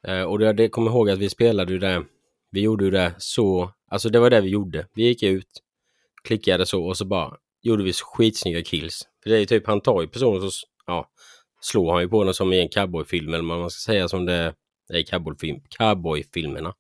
Eh, 0.07 0.23
och 0.23 0.39
det, 0.39 0.53
det 0.53 0.69
kommer 0.69 0.91
ihåg 0.91 1.11
att 1.11 1.19
vi 1.19 1.29
spelade 1.29 1.73
ju 1.73 1.79
det, 1.79 2.05
vi 2.51 2.61
gjorde 2.61 2.85
ju 2.85 2.91
det 2.91 3.15
så, 3.19 3.71
alltså 3.91 4.09
det 4.09 4.21
var 4.21 4.31
det 4.31 4.41
vi 4.41 4.49
gjorde. 4.49 4.87
Vi 4.95 5.03
gick 5.03 5.23
ut, 5.23 5.49
klickade 6.25 6.67
så 6.67 6.85
och 6.85 6.97
så 6.97 7.05
bara 7.05 7.37
gjorde 7.63 7.85
vi 7.85 7.93
skitsnygga 7.93 8.63
kills. 8.63 9.03
För 9.23 9.31
det 9.31 9.37
är 9.37 9.41
ju 9.41 9.47
typ, 9.47 9.67
han 9.67 9.81
tar 9.81 10.01
ju 10.01 10.09
personen 10.09 10.51
så, 10.51 10.67
ja, 10.87 11.11
slår 11.61 11.93
han 11.93 12.03
ju 12.03 12.09
på 12.09 12.25
den 12.25 12.35
som 12.35 12.53
i 12.53 12.61
en 12.61 12.69
cowboyfilm 12.69 13.35
eller 13.35 13.45
vad 13.45 13.59
man 13.59 13.71
ska 13.71 13.93
säga 13.93 14.09
som 14.09 14.27
det 14.27 14.55
är 14.89 14.97
i 14.97 15.05
cowboyfilm, 15.05 15.61
cowboyfilmerna. 15.79 16.75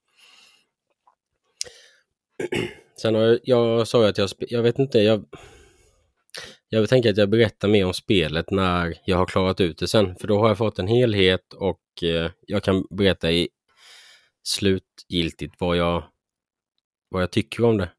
Sen 3.00 3.14
har 3.14 3.22
jag, 3.22 3.40
jag 3.42 3.88
sa 3.88 4.02
ju 4.02 4.08
att 4.08 4.18
jag, 4.18 4.30
jag 4.38 4.62
vet 4.62 4.78
inte, 4.78 4.98
jag, 4.98 5.24
jag 6.68 6.88
tänker 6.88 7.10
att 7.10 7.16
jag 7.16 7.30
berättar 7.30 7.68
mer 7.68 7.86
om 7.86 7.94
spelet 7.94 8.50
när 8.50 8.98
jag 9.04 9.16
har 9.16 9.26
klarat 9.26 9.60
ut 9.60 9.78
det 9.78 9.88
sen, 9.88 10.16
för 10.16 10.28
då 10.28 10.38
har 10.38 10.48
jag 10.48 10.58
fått 10.58 10.78
en 10.78 10.88
helhet 10.88 11.52
och 11.52 12.02
eh, 12.02 12.30
jag 12.46 12.62
kan 12.62 12.86
berätta 12.90 13.32
i 13.32 13.48
slutgiltigt 14.42 15.54
vad 15.58 15.76
jag, 15.76 16.04
vad 17.08 17.22
jag 17.22 17.30
tycker 17.30 17.64
om 17.64 17.78
det. 17.78 17.90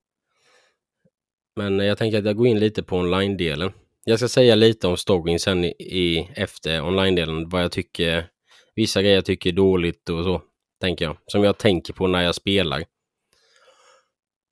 Men 1.55 1.79
jag 1.79 1.97
tänker 1.97 2.19
att 2.19 2.25
jag 2.25 2.35
går 2.35 2.47
in 2.47 2.59
lite 2.59 2.83
på 2.83 2.97
online-delen. 2.97 3.71
Jag 4.03 4.19
ska 4.19 4.27
säga 4.27 4.55
lite 4.55 4.87
om 4.87 4.97
storyn 4.97 5.39
sen 5.39 5.63
i, 5.63 5.69
i 5.79 6.29
efter 6.35 6.81
online-delen, 6.81 7.49
vad 7.49 7.63
jag 7.63 7.71
tycker, 7.71 8.29
vissa 8.75 9.01
grejer 9.01 9.15
jag 9.15 9.25
tycker 9.25 9.49
är 9.49 9.53
dåligt 9.53 10.09
och 10.09 10.23
så, 10.23 10.41
tänker 10.81 11.05
jag, 11.05 11.17
som 11.27 11.43
jag 11.43 11.57
tänker 11.57 11.93
på 11.93 12.07
när 12.07 12.21
jag 12.21 12.35
spelar. 12.35 12.83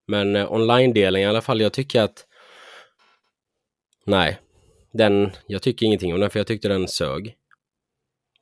Men 0.07 0.35
eh, 0.35 0.51
online-delen 0.51 1.21
i 1.21 1.25
alla 1.25 1.41
fall, 1.41 1.61
jag 1.61 1.73
tycker 1.73 2.01
att 2.01 2.25
Nej, 4.07 4.39
den, 4.93 5.31
jag 5.47 5.61
tycker 5.61 5.85
ingenting 5.85 6.13
om 6.13 6.19
den 6.19 6.29
för 6.29 6.39
jag 6.39 6.47
tyckte 6.47 6.67
den 6.67 6.87
sög. 6.87 7.35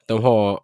De 0.07 0.23
har, 0.23 0.61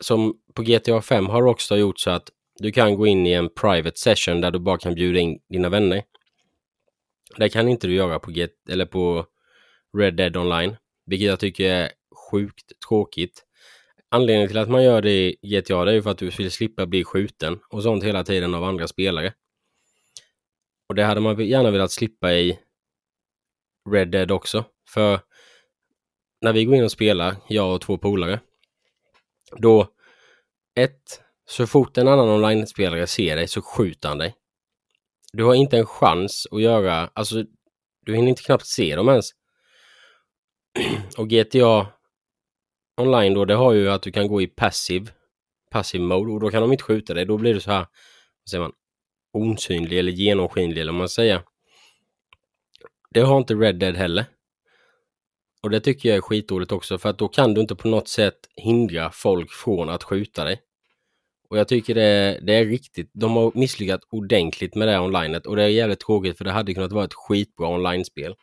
som 0.00 0.34
på 0.54 0.62
GTA 0.62 1.02
5 1.02 1.26
har 1.26 1.46
också 1.46 1.76
gjort 1.76 2.00
så 2.00 2.10
att 2.10 2.30
du 2.58 2.72
kan 2.72 2.94
gå 2.94 3.06
in 3.06 3.26
i 3.26 3.32
en 3.32 3.48
private 3.48 3.98
session 3.98 4.40
där 4.40 4.50
du 4.50 4.58
bara 4.58 4.78
kan 4.78 4.94
bjuda 4.94 5.18
in 5.18 5.38
dina 5.48 5.68
vänner. 5.68 6.02
Det 7.36 7.48
kan 7.48 7.68
inte 7.68 7.86
du 7.86 7.94
göra 7.94 8.18
på, 8.18 8.30
Get, 8.30 8.50
eller 8.68 8.86
på 8.86 9.26
Red 9.98 10.14
Dead 10.14 10.36
Online, 10.36 10.76
vilket 11.06 11.26
jag 11.26 11.40
tycker 11.40 11.70
är 11.70 11.90
sjukt 12.30 12.72
tråkigt. 12.88 13.44
Anledningen 14.10 14.48
till 14.48 14.58
att 14.58 14.68
man 14.68 14.84
gör 14.84 15.02
det 15.02 15.10
i 15.10 15.36
GTA 15.42 15.84
det 15.84 15.90
är 15.90 15.94
ju 15.94 16.02
för 16.02 16.10
att 16.10 16.18
du 16.18 16.30
vill 16.30 16.50
slippa 16.50 16.86
bli 16.86 17.04
skjuten 17.04 17.58
och 17.70 17.82
sånt 17.82 18.04
hela 18.04 18.24
tiden 18.24 18.54
av 18.54 18.64
andra 18.64 18.88
spelare. 18.88 19.32
Och 20.88 20.94
det 20.94 21.04
hade 21.04 21.20
man 21.20 21.46
gärna 21.46 21.70
velat 21.70 21.92
slippa 21.92 22.32
i 22.32 22.58
Red 23.90 24.10
Dead 24.10 24.30
också. 24.30 24.64
För 24.88 25.20
när 26.40 26.52
vi 26.52 26.64
går 26.64 26.74
in 26.74 26.84
och 26.84 26.92
spelar, 26.92 27.36
jag 27.48 27.74
och 27.74 27.80
två 27.80 27.98
polare, 27.98 28.40
då 29.56 29.94
ett, 30.74 31.20
så 31.46 31.66
fort 31.66 31.98
en 31.98 32.08
annan 32.08 32.28
online-spelare 32.28 33.06
ser 33.06 33.36
dig 33.36 33.48
så 33.48 33.62
skjuter 33.62 34.08
han 34.08 34.18
dig. 34.18 34.34
Du 35.32 35.44
har 35.44 35.54
inte 35.54 35.78
en 35.78 35.86
chans 35.86 36.46
att 36.50 36.62
göra, 36.62 37.10
alltså 37.14 37.44
du 38.06 38.14
hinner 38.14 38.28
inte 38.28 38.42
knappt 38.42 38.66
se 38.66 38.96
dem 38.96 39.08
ens. 39.08 39.30
Och 41.18 41.28
GTA 41.28 41.86
online 42.96 43.34
då, 43.34 43.44
det 43.44 43.54
har 43.54 43.72
ju 43.72 43.90
att 43.90 44.02
du 44.02 44.12
kan 44.12 44.28
gå 44.28 44.42
i 44.42 44.46
passiv, 44.46 45.10
passiv 45.70 46.00
mode 46.00 46.32
och 46.32 46.40
då 46.40 46.50
kan 46.50 46.62
de 46.62 46.72
inte 46.72 46.84
skjuta 46.84 47.14
dig. 47.14 47.24
Då 47.24 47.38
blir 47.38 47.54
det 47.54 47.60
så 47.60 47.70
här, 47.70 47.78
vad 47.78 48.50
säger 48.50 48.62
man, 48.62 48.72
osynlig 49.32 49.98
eller 49.98 50.12
genomskinlig 50.12 50.80
eller 50.80 50.92
vad 50.92 50.98
man 50.98 51.08
säger. 51.08 51.42
Det 53.10 53.20
har 53.20 53.38
inte 53.38 53.54
Red 53.54 53.78
Dead 53.78 53.96
heller. 53.96 54.24
Och 55.62 55.70
det 55.70 55.80
tycker 55.80 56.08
jag 56.08 56.16
är 56.16 56.22
skitdåligt 56.22 56.72
också 56.72 56.98
för 56.98 57.08
att 57.08 57.18
då 57.18 57.28
kan 57.28 57.54
du 57.54 57.60
inte 57.60 57.76
på 57.76 57.88
något 57.88 58.08
sätt 58.08 58.38
hindra 58.56 59.10
folk 59.10 59.50
från 59.50 59.88
att 59.88 60.04
skjuta 60.04 60.44
dig. 60.44 60.62
Och 61.50 61.58
jag 61.58 61.68
tycker 61.68 61.94
det, 61.94 62.40
det 62.42 62.54
är 62.54 62.64
riktigt, 62.64 63.10
de 63.12 63.36
har 63.36 63.52
misslyckats 63.54 64.06
ordentligt 64.10 64.74
med 64.74 64.88
det 64.88 64.92
här 64.92 65.02
onlinet 65.02 65.46
och 65.46 65.56
det 65.56 65.62
är 65.62 65.68
jävligt 65.68 66.00
tråkigt 66.00 66.38
för 66.38 66.44
det 66.44 66.50
hade 66.50 66.74
kunnat 66.74 66.92
vara 66.92 67.04
ett 67.04 67.14
skitbra 67.14 67.68
online-spel. 67.68 68.34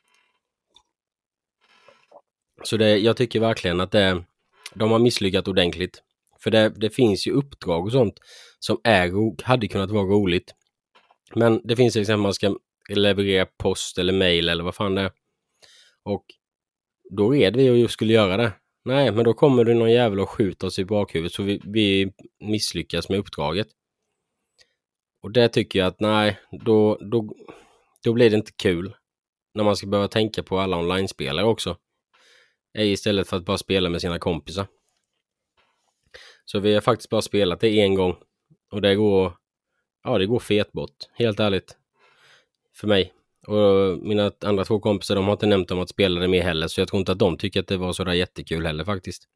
Så 2.63 2.77
det, 2.77 2.97
jag 2.97 3.17
tycker 3.17 3.39
verkligen 3.39 3.81
att 3.81 3.91
det, 3.91 4.23
de 4.73 4.91
har 4.91 4.99
misslyckats 4.99 5.47
ordentligt. 5.47 6.01
För 6.39 6.51
det, 6.51 6.69
det 6.69 6.89
finns 6.89 7.27
ju 7.27 7.31
uppdrag 7.31 7.85
och 7.85 7.91
sånt 7.91 8.19
som 8.59 8.81
är, 8.83 9.43
hade 9.43 9.67
kunnat 9.67 9.91
vara 9.91 10.03
roligt. 10.03 10.53
Men 11.33 11.61
det 11.63 11.75
finns 11.75 11.93
till 11.93 12.01
exempel 12.01 12.21
man 12.21 12.33
ska 12.33 12.57
leverera 12.89 13.45
post 13.45 13.97
eller 13.97 14.13
mail 14.13 14.49
eller 14.49 14.63
vad 14.63 14.75
fan 14.75 14.95
det 14.95 15.01
är. 15.01 15.11
Och 16.03 16.25
då 17.09 17.31
red 17.31 17.55
vi 17.55 17.85
och 17.85 17.91
skulle 17.91 18.13
göra 18.13 18.37
det. 18.37 18.51
Nej, 18.85 19.11
men 19.11 19.25
då 19.25 19.33
kommer 19.33 19.63
det 19.63 19.73
någon 19.73 19.91
jävel 19.91 20.19
och 20.19 20.29
skjuter 20.29 20.67
oss 20.67 20.79
i 20.79 20.85
bakhuvudet 20.85 21.33
så 21.33 21.43
vi, 21.43 21.61
vi 21.63 22.13
misslyckas 22.39 23.09
med 23.09 23.19
uppdraget. 23.19 23.67
Och 25.23 25.31
det 25.31 25.49
tycker 25.49 25.79
jag 25.79 25.87
att 25.87 25.99
nej, 25.99 26.39
då, 26.51 26.97
då, 27.11 27.35
då 28.03 28.13
blir 28.13 28.29
det 28.29 28.35
inte 28.35 28.51
kul. 28.51 28.95
När 29.53 29.63
man 29.63 29.75
ska 29.75 29.87
behöva 29.87 30.07
tänka 30.07 30.43
på 30.43 30.59
alla 30.59 30.77
online-spelare 30.77 31.45
också. 31.45 31.77
Istället 32.77 33.27
för 33.27 33.37
att 33.37 33.45
bara 33.45 33.57
spela 33.57 33.89
med 33.89 34.01
sina 34.01 34.19
kompisar. 34.19 34.67
Så 36.45 36.59
vi 36.59 36.73
har 36.73 36.81
faktiskt 36.81 37.09
bara 37.09 37.21
spelat 37.21 37.59
det 37.59 37.79
en 37.79 37.95
gång. 37.95 38.15
Och 38.71 38.81
det 38.81 38.95
går, 38.95 39.33
ja 40.05 40.17
det 40.17 40.25
går 40.25 40.39
fet 40.39 40.71
bort, 40.71 40.95
helt 41.13 41.39
ärligt 41.39 41.77
för 42.73 42.87
mig. 42.87 43.13
Och 43.47 43.97
mina 44.03 44.31
andra 44.41 44.65
två 44.65 44.79
kompisar, 44.79 45.15
de 45.15 45.25
har 45.25 45.31
inte 45.31 45.45
nämnt 45.45 45.71
om 45.71 45.79
att 45.79 45.89
spela 45.89 46.21
det 46.21 46.27
mer 46.27 46.41
heller, 46.41 46.67
så 46.67 46.81
jag 46.81 46.87
tror 46.87 46.99
inte 46.99 47.11
att 47.11 47.19
de 47.19 47.37
tycker 47.37 47.59
att 47.59 47.67
det 47.67 47.77
var 47.77 47.93
sådär 47.93 48.13
jättekul 48.13 48.65
heller 48.65 48.83
faktiskt. 48.83 49.27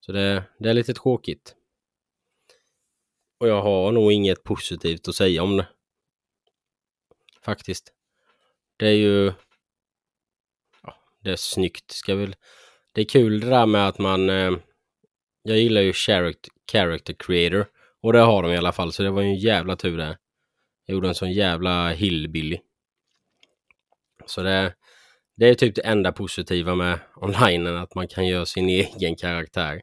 Så 0.00 0.12
det, 0.12 0.44
det 0.58 0.70
är 0.70 0.74
lite 0.74 0.94
tråkigt. 0.94 1.54
Och 3.40 3.48
jag 3.48 3.62
har 3.62 3.92
nog 3.92 4.12
inget 4.12 4.44
positivt 4.44 5.08
att 5.08 5.14
säga 5.14 5.42
om 5.42 5.56
det. 5.56 5.68
Faktiskt. 7.42 7.92
Det 8.76 8.86
är 8.86 8.94
ju... 8.94 9.32
Ja, 10.82 10.94
det 11.20 11.30
är 11.30 11.36
snyggt. 11.36 11.90
Ska 11.90 12.14
väl... 12.14 12.36
Det 12.92 13.00
är 13.00 13.04
kul 13.04 13.40
det 13.40 13.46
där 13.46 13.66
med 13.66 13.88
att 13.88 13.98
man... 13.98 14.30
Eh... 14.30 14.52
Jag 15.42 15.58
gillar 15.58 15.80
ju 15.80 15.92
character, 15.92 16.52
character 16.72 17.14
creator. 17.18 17.66
Och 18.02 18.12
det 18.12 18.18
har 18.18 18.42
de 18.42 18.52
i 18.52 18.56
alla 18.56 18.72
fall, 18.72 18.92
så 18.92 19.02
det 19.02 19.10
var 19.10 19.22
ju 19.22 19.28
en 19.28 19.38
jävla 19.38 19.76
tur 19.76 19.98
det. 19.98 20.18
Jag 20.86 20.94
gjorde 20.94 21.08
en 21.08 21.14
sån 21.14 21.32
jävla 21.32 21.90
hillbilly. 21.90 22.58
Så 24.26 24.42
det, 24.42 24.74
det 25.36 25.48
är 25.48 25.54
typ 25.54 25.74
det 25.74 25.82
enda 25.82 26.12
positiva 26.12 26.74
med 26.74 26.98
online, 27.16 27.66
att 27.66 27.94
man 27.94 28.08
kan 28.08 28.26
göra 28.26 28.46
sin 28.46 28.68
egen 28.68 29.16
karaktär. 29.16 29.80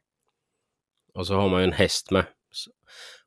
Och 1.13 1.27
så 1.27 1.35
har 1.35 1.49
man 1.49 1.61
ju 1.61 1.63
en 1.63 1.73
häst 1.73 2.11
med. 2.11 2.25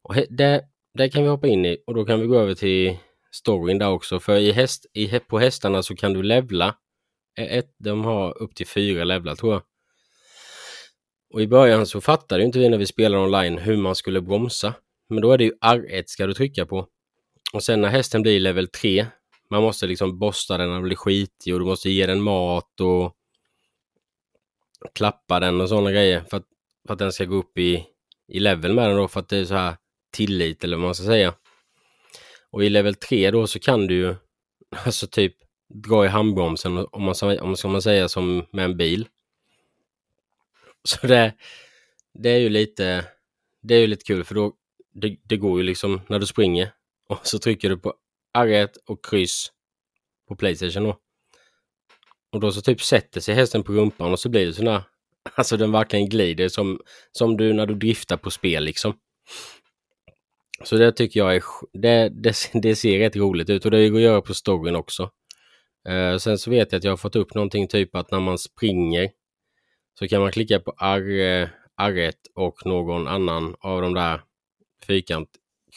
Och 0.02 0.14
det, 0.30 0.64
det 0.94 1.08
kan 1.08 1.22
vi 1.22 1.28
hoppa 1.28 1.46
in 1.46 1.64
i 1.64 1.78
och 1.86 1.94
då 1.94 2.04
kan 2.04 2.20
vi 2.20 2.26
gå 2.26 2.38
över 2.38 2.54
till 2.54 2.98
storyn 3.30 3.78
där 3.78 3.88
också. 3.88 4.20
För 4.20 4.36
i 4.36 4.52
häst, 4.52 4.86
i, 4.94 5.18
på 5.18 5.38
hästarna 5.38 5.82
så 5.82 5.96
kan 5.96 6.12
du 6.12 6.22
levla. 6.22 6.74
Ett, 7.38 7.74
de 7.78 8.04
har 8.04 8.42
upp 8.42 8.54
till 8.54 8.66
fyra 8.66 9.04
levlar 9.04 9.34
tror 9.34 9.52
jag. 9.52 9.62
Och 11.30 11.42
i 11.42 11.46
början 11.46 11.86
så 11.86 12.00
fattade 12.00 12.44
inte 12.44 12.58
vi 12.58 12.68
när 12.68 12.78
vi 12.78 12.86
spelade 12.86 13.24
online 13.24 13.58
hur 13.58 13.76
man 13.76 13.94
skulle 13.94 14.20
bromsa. 14.20 14.74
Men 15.08 15.22
då 15.22 15.32
är 15.32 15.38
det 15.38 15.44
ju 15.44 15.52
R1 15.52 16.04
ska 16.06 16.26
du 16.26 16.34
trycka 16.34 16.66
på. 16.66 16.86
Och 17.52 17.62
sen 17.62 17.80
när 17.80 17.88
hästen 17.88 18.22
blir 18.22 18.40
level 18.40 18.68
3, 18.68 19.06
man 19.50 19.62
måste 19.62 19.86
liksom 19.86 20.18
borsta 20.18 20.58
den 20.58 20.68
när 20.68 20.74
den 20.74 20.84
blir 20.84 20.96
skitig 20.96 21.54
och 21.54 21.60
du 21.60 21.66
måste 21.66 21.90
ge 21.90 22.06
den 22.06 22.22
mat 22.22 22.80
och 22.80 23.14
klappa 24.94 25.40
den 25.40 25.60
och 25.60 25.68
sådana 25.68 25.90
grejer 25.90 26.24
för 26.30 26.36
att, 26.36 26.46
för 26.86 26.92
att 26.92 26.98
den 26.98 27.12
ska 27.12 27.24
gå 27.24 27.36
upp 27.36 27.58
i, 27.58 27.84
i 28.28 28.40
level 28.40 28.74
med 28.74 28.88
den 28.88 28.96
då 28.96 29.08
för 29.08 29.20
att 29.20 29.28
det 29.28 29.36
är 29.36 29.44
så 29.44 29.54
här 29.54 29.76
tillit 30.12 30.64
eller 30.64 30.76
vad 30.76 30.84
man 30.84 30.94
ska 30.94 31.04
säga. 31.04 31.34
Och 32.50 32.64
i 32.64 32.68
level 32.68 32.94
3 32.94 33.30
då 33.30 33.46
så 33.46 33.58
kan 33.58 33.86
du 33.86 33.94
ju 33.94 34.14
alltså 34.84 35.06
typ 35.06 35.34
dra 35.74 36.04
i 36.04 36.08
handbromsen 36.08 36.86
om 36.90 37.02
man, 37.02 37.38
om 37.40 37.56
ska 37.56 37.68
man 37.68 37.82
säga 37.82 38.08
som 38.08 38.46
med 38.50 38.64
en 38.64 38.76
bil. 38.76 39.08
Så 40.88 41.06
det, 41.06 41.34
det 42.14 42.30
är 42.30 42.38
ju 42.38 42.48
lite, 42.48 43.04
det 43.62 43.74
är 43.74 43.80
ju 43.80 43.86
lite 43.86 44.04
kul 44.04 44.24
för 44.24 44.34
då, 44.34 44.52
det, 44.94 45.16
det 45.22 45.36
går 45.36 45.58
ju 45.58 45.64
liksom 45.64 46.00
när 46.08 46.18
du 46.18 46.26
springer 46.26 46.72
och 47.08 47.26
så 47.26 47.38
trycker 47.38 47.68
du 47.68 47.78
på 47.78 47.94
R1 48.38 48.68
och 48.86 49.04
kryss 49.04 49.52
på 50.28 50.36
Playstation 50.36 50.84
då. 50.84 50.98
Och 52.32 52.40
då 52.40 52.52
så 52.52 52.60
typ 52.60 52.82
sätter 52.82 53.20
sig 53.20 53.34
hästen 53.34 53.62
på 53.62 53.72
rumpan 53.72 54.12
och 54.12 54.20
så 54.20 54.28
blir 54.28 54.46
det 54.46 54.52
sådär, 54.52 54.82
alltså 55.34 55.56
den 55.56 55.72
verkligen 55.72 56.08
glider 56.08 56.48
som, 56.48 56.80
som 57.12 57.36
du 57.36 57.52
när 57.52 57.66
du 57.66 57.74
driftar 57.74 58.16
på 58.16 58.30
spel 58.30 58.64
liksom. 58.64 58.94
Så 60.64 60.76
det 60.76 60.92
tycker 60.92 61.20
jag 61.20 61.36
är, 61.36 61.42
det, 61.72 62.08
det, 62.08 62.34
det 62.62 62.76
ser 62.76 62.98
rätt 62.98 63.16
roligt 63.16 63.50
ut 63.50 63.64
och 63.64 63.70
det 63.70 63.88
går 63.88 63.98
att 63.98 64.04
göra 64.04 64.22
på 64.22 64.34
storyn 64.34 64.76
också. 64.76 65.10
Uh, 65.88 66.16
sen 66.16 66.38
så 66.38 66.50
vet 66.50 66.72
jag 66.72 66.78
att 66.78 66.84
jag 66.84 66.92
har 66.92 66.96
fått 66.96 67.16
upp 67.16 67.34
någonting 67.34 67.68
typ 67.68 67.94
att 67.94 68.10
när 68.10 68.20
man 68.20 68.38
springer 68.38 69.10
så 69.98 70.08
kan 70.08 70.20
man 70.20 70.32
klicka 70.32 70.60
på 70.60 70.74
R, 70.80 71.20
eh, 71.20 71.48
R1 71.80 72.12
och 72.34 72.66
någon 72.66 73.08
annan 73.08 73.56
av 73.60 73.82
de 73.82 73.94
där 73.94 74.20
fyrkant, 74.86 75.28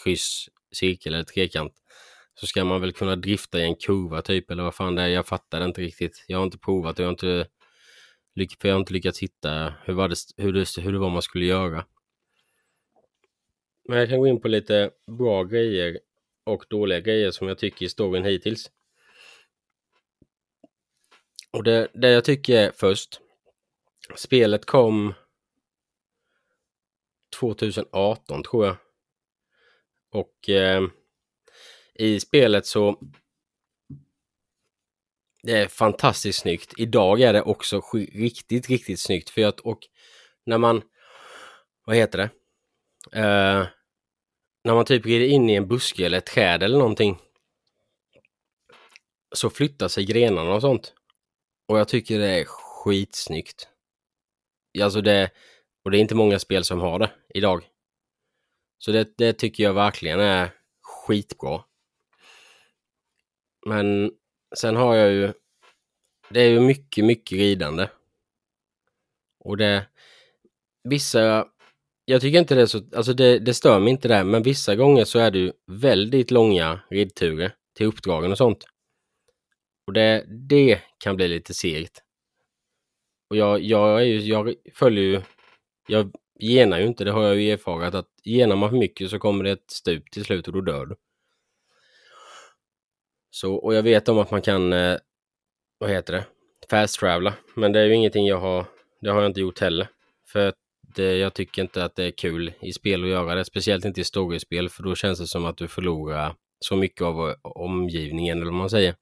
kryss, 0.03 0.49
cirkel 0.71 1.13
eller 1.13 1.23
trekant 1.23 1.73
så 2.33 2.47
ska 2.47 2.65
man 2.65 2.81
väl 2.81 2.93
kunna 2.93 3.15
drifta 3.15 3.59
i 3.59 3.63
en 3.63 3.75
kurva 3.75 4.21
typ 4.21 4.51
eller 4.51 4.63
vad 4.63 4.75
fan 4.75 4.95
det 4.95 5.01
är. 5.01 5.07
Jag 5.07 5.27
fattar 5.27 5.65
inte 5.65 5.81
riktigt. 5.81 6.25
Jag 6.27 6.37
har 6.37 6.43
inte 6.43 6.57
provat 6.57 6.99
och 6.99 7.03
jag 7.03 7.07
har 7.07 7.11
inte, 7.11 7.47
lyck, 8.35 8.65
jag 8.65 8.71
har 8.71 8.79
inte 8.79 8.93
lyckats 8.93 9.19
hitta 9.19 9.73
hur, 9.85 9.93
var 9.93 10.09
det, 10.09 10.15
hur, 10.37 10.53
det, 10.53 10.77
hur 10.77 10.91
det 10.91 10.99
var 10.99 11.09
man 11.09 11.21
skulle 11.21 11.45
göra. 11.45 11.85
Men 13.87 13.99
jag 13.99 14.09
kan 14.09 14.19
gå 14.19 14.27
in 14.27 14.41
på 14.41 14.47
lite 14.47 14.91
bra 15.17 15.43
grejer 15.43 15.99
och 16.43 16.65
dåliga 16.69 16.99
grejer 16.99 17.31
som 17.31 17.47
jag 17.47 17.57
tycker 17.57 17.85
i 17.85 17.89
storyn 17.89 18.25
hittills. 18.25 18.71
Och 21.51 21.63
det, 21.63 21.87
det 21.93 22.09
jag 22.09 22.25
tycker 22.25 22.71
först. 22.75 23.21
Spelet 24.15 24.65
kom 24.65 25.13
2018 27.39 28.43
tror 28.43 28.65
jag. 28.65 28.75
Och 30.11 30.49
eh, 30.49 30.81
i 31.93 32.19
spelet 32.19 32.65
så 32.65 32.99
det 35.43 35.51
är 35.51 35.67
fantastiskt 35.67 36.39
snyggt. 36.39 36.73
Idag 36.77 37.21
är 37.21 37.33
det 37.33 37.41
också 37.41 37.81
riktigt, 38.13 38.69
riktigt 38.69 38.99
snyggt. 38.99 39.29
För 39.29 39.45
att, 39.45 39.59
och 39.59 39.79
när 40.45 40.57
man, 40.57 40.81
vad 41.85 41.95
heter 41.95 42.17
det? 42.17 42.29
Eh, 43.19 43.67
när 44.63 44.73
man 44.73 44.85
typ 44.85 45.05
rider 45.05 45.25
in 45.25 45.49
i 45.49 45.55
en 45.55 45.67
buske 45.67 46.05
eller 46.05 46.17
ett 46.17 46.25
träd 46.25 46.63
eller 46.63 46.77
någonting 46.77 47.17
så 49.31 49.49
flyttar 49.49 49.87
sig 49.87 50.05
grenarna 50.05 50.53
och 50.53 50.61
sånt. 50.61 50.93
Och 51.67 51.79
jag 51.79 51.87
tycker 51.87 52.19
det 52.19 52.29
är 52.29 52.45
skitsnyggt. 52.45 53.70
Alltså 54.79 55.01
det, 55.01 55.31
och 55.83 55.91
det 55.91 55.97
är 55.97 56.01
inte 56.01 56.15
många 56.15 56.39
spel 56.39 56.63
som 56.63 56.79
har 56.79 56.99
det 56.99 57.11
idag. 57.33 57.63
Så 58.77 58.91
det, 58.91 59.13
det 59.17 59.33
tycker 59.33 59.63
jag 59.63 59.73
verkligen 59.73 60.19
är 60.19 60.49
skitbra. 60.81 61.63
Men 63.65 64.11
sen 64.57 64.75
har 64.75 64.95
jag 64.95 65.11
ju, 65.11 65.33
det 66.29 66.41
är 66.41 66.49
ju 66.49 66.59
mycket, 66.59 67.05
mycket 67.05 67.37
ridande. 67.37 67.87
Och 69.39 69.57
det, 69.57 69.87
vissa, 70.83 71.47
jag 72.05 72.21
tycker 72.21 72.39
inte 72.39 72.55
det 72.55 72.61
är 72.61 72.65
så, 72.65 72.81
alltså 72.95 73.13
det, 73.13 73.39
det 73.39 73.53
stör 73.53 73.79
mig 73.79 73.91
inte 73.91 74.07
där, 74.07 74.23
men 74.23 74.43
vissa 74.43 74.75
gånger 74.75 75.05
så 75.05 75.19
är 75.19 75.31
det 75.31 75.39
ju 75.39 75.51
väldigt 75.67 76.31
långa 76.31 76.79
ridturer 76.89 77.55
till 77.75 77.85
uppdragen 77.85 78.31
och 78.31 78.37
sånt. 78.37 78.65
Och 79.87 79.93
det, 79.93 80.25
det 80.49 80.81
kan 80.97 81.15
bli 81.15 81.27
lite 81.27 81.53
segt. 81.53 82.03
Och 83.31 83.37
jag, 83.37 83.61
jag, 83.61 84.01
är 84.01 84.05
ju, 84.05 84.19
jag 84.19 84.55
följer 84.73 85.03
ju, 85.03 85.21
jag 85.87 86.11
genar 86.39 86.79
ju 86.79 86.85
inte, 86.85 87.03
det 87.03 87.11
har 87.11 87.23
jag 87.23 87.35
ju 87.35 87.51
erfarit 87.51 87.93
att 87.93 88.07
genar 88.23 88.55
man 88.55 88.69
för 88.69 88.77
mycket 88.77 89.09
så 89.09 89.19
kommer 89.19 89.43
det 89.43 89.51
ett 89.51 89.71
stup 89.71 90.11
till 90.11 90.25
slut 90.25 90.47
och 90.47 90.53
då 90.53 90.61
dör 90.61 90.85
du. 90.85 90.95
Så, 93.29 93.55
och 93.55 93.73
jag 93.73 93.83
vet 93.83 94.09
om 94.09 94.19
att 94.19 94.31
man 94.31 94.41
kan, 94.41 94.73
eh, 94.73 94.97
vad 95.77 95.89
heter 95.89 96.13
det, 96.13 96.25
fast 96.69 96.99
travela. 96.99 97.33
Men 97.53 97.71
det 97.71 97.79
är 97.79 97.85
ju 97.85 97.95
ingenting 97.95 98.27
jag 98.27 98.39
har, 98.39 98.65
det 99.01 99.09
har 99.09 99.21
jag 99.21 99.29
inte 99.29 99.41
gjort 99.41 99.59
heller. 99.59 99.87
För 100.27 100.53
det, 100.95 101.17
jag 101.17 101.33
tycker 101.33 101.61
inte 101.61 101.85
att 101.85 101.95
det 101.95 102.03
är 102.03 102.11
kul 102.11 102.53
i 102.61 102.73
spel 102.73 103.03
att 103.03 103.09
göra 103.09 103.35
det, 103.35 103.45
speciellt 103.45 103.85
inte 103.85 104.01
i 104.01 104.03
storiespel, 104.03 104.69
för 104.69 104.83
då 104.83 104.95
känns 104.95 105.19
det 105.19 105.27
som 105.27 105.45
att 105.45 105.57
du 105.57 105.67
förlorar 105.67 106.35
så 106.59 106.75
mycket 106.75 107.01
av 107.01 107.29
eh, 107.29 107.35
omgivningen, 107.43 108.37
eller 108.37 108.51
vad 108.51 108.59
man 108.59 108.69
säger. 108.69 108.95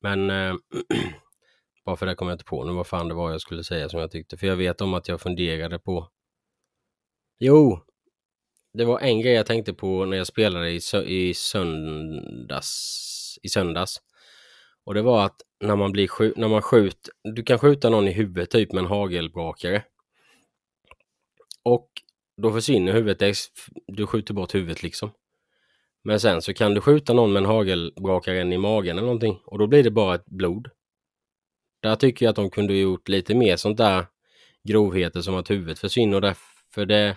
Men 0.00 0.30
eh, 0.30 0.54
bara 1.84 1.96
för 1.96 2.06
det 2.06 2.14
kommer 2.14 2.32
jag 2.32 2.34
inte 2.34 2.44
på 2.44 2.64
nu 2.64 2.72
vad 2.72 2.86
fan 2.86 3.08
det 3.08 3.14
var 3.14 3.30
jag 3.30 3.40
skulle 3.40 3.64
säga 3.64 3.88
som 3.88 4.00
jag 4.00 4.10
tyckte, 4.10 4.36
för 4.36 4.46
jag 4.46 4.56
vet 4.56 4.80
om 4.80 4.94
att 4.94 5.08
jag 5.08 5.20
funderade 5.20 5.78
på 5.78 6.08
Jo, 7.38 7.80
det 8.72 8.84
var 8.84 9.00
en 9.00 9.20
grej 9.20 9.32
jag 9.32 9.46
tänkte 9.46 9.74
på 9.74 10.04
när 10.04 10.16
jag 10.16 10.26
spelade 10.26 10.70
i, 10.70 10.80
i 11.06 11.34
söndags. 11.34 12.70
I 13.42 13.48
söndags. 13.48 14.00
Och 14.84 14.94
det 14.94 15.02
var 15.02 15.24
att 15.24 15.36
när 15.60 15.76
man 15.76 15.92
blir 15.92 16.08
skjut, 16.08 16.36
när 16.36 16.48
man 16.48 16.62
skjuter, 16.62 17.12
du 17.34 17.42
kan 17.42 17.58
skjuta 17.58 17.90
någon 17.90 18.08
i 18.08 18.12
huvudet 18.12 18.50
typ 18.50 18.72
med 18.72 18.80
en 18.80 18.90
hagelbrakare. 18.90 19.84
Och 21.62 21.88
då 22.42 22.52
försvinner 22.52 22.92
huvudet, 22.92 23.36
du 23.86 24.06
skjuter 24.06 24.34
bort 24.34 24.54
huvudet 24.54 24.82
liksom. 24.82 25.10
Men 26.04 26.20
sen 26.20 26.42
så 26.42 26.54
kan 26.54 26.74
du 26.74 26.80
skjuta 26.80 27.12
någon 27.12 27.32
med 27.32 27.40
en 27.40 27.48
hagelbrakare 27.48 28.54
i 28.54 28.58
magen 28.58 28.98
eller 28.98 29.06
någonting 29.06 29.40
och 29.44 29.58
då 29.58 29.66
blir 29.66 29.82
det 29.82 29.90
bara 29.90 30.14
ett 30.14 30.26
blod. 30.26 30.68
Där 31.84 31.96
tycker 31.96 32.26
jag 32.26 32.30
att 32.30 32.36
de 32.36 32.50
kunde 32.50 32.74
gjort 32.74 33.08
lite 33.08 33.34
mer 33.34 33.56
sånt 33.56 33.76
där 33.76 34.06
grovheter 34.68 35.20
som 35.20 35.34
att 35.34 35.50
huvudet 35.50 35.78
försvinner 35.78 36.14
och 36.14 36.20
därför 36.20 36.86
det 36.86 37.16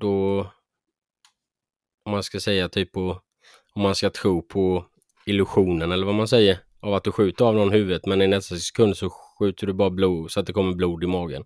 då 0.00 0.40
om 2.04 2.12
man 2.12 2.22
ska 2.22 2.40
säga 2.40 2.68
typ 2.68 2.92
på 2.92 3.20
om 3.74 3.82
man 3.82 3.94
ska 3.94 4.10
tro 4.10 4.42
på 4.42 4.86
illusionen 5.26 5.92
eller 5.92 6.06
vad 6.06 6.14
man 6.14 6.28
säger 6.28 6.58
av 6.80 6.94
att 6.94 7.04
du 7.04 7.12
skjuter 7.12 7.44
av 7.44 7.54
någon 7.54 7.72
huvudet 7.72 8.06
men 8.06 8.22
i 8.22 8.26
nästa 8.26 8.56
sekund 8.56 8.96
så 8.96 9.10
skjuter 9.10 9.66
du 9.66 9.72
bara 9.72 9.90
blod 9.90 10.30
så 10.30 10.40
att 10.40 10.46
det 10.46 10.52
kommer 10.52 10.74
blod 10.74 11.04
i 11.04 11.06
magen. 11.06 11.44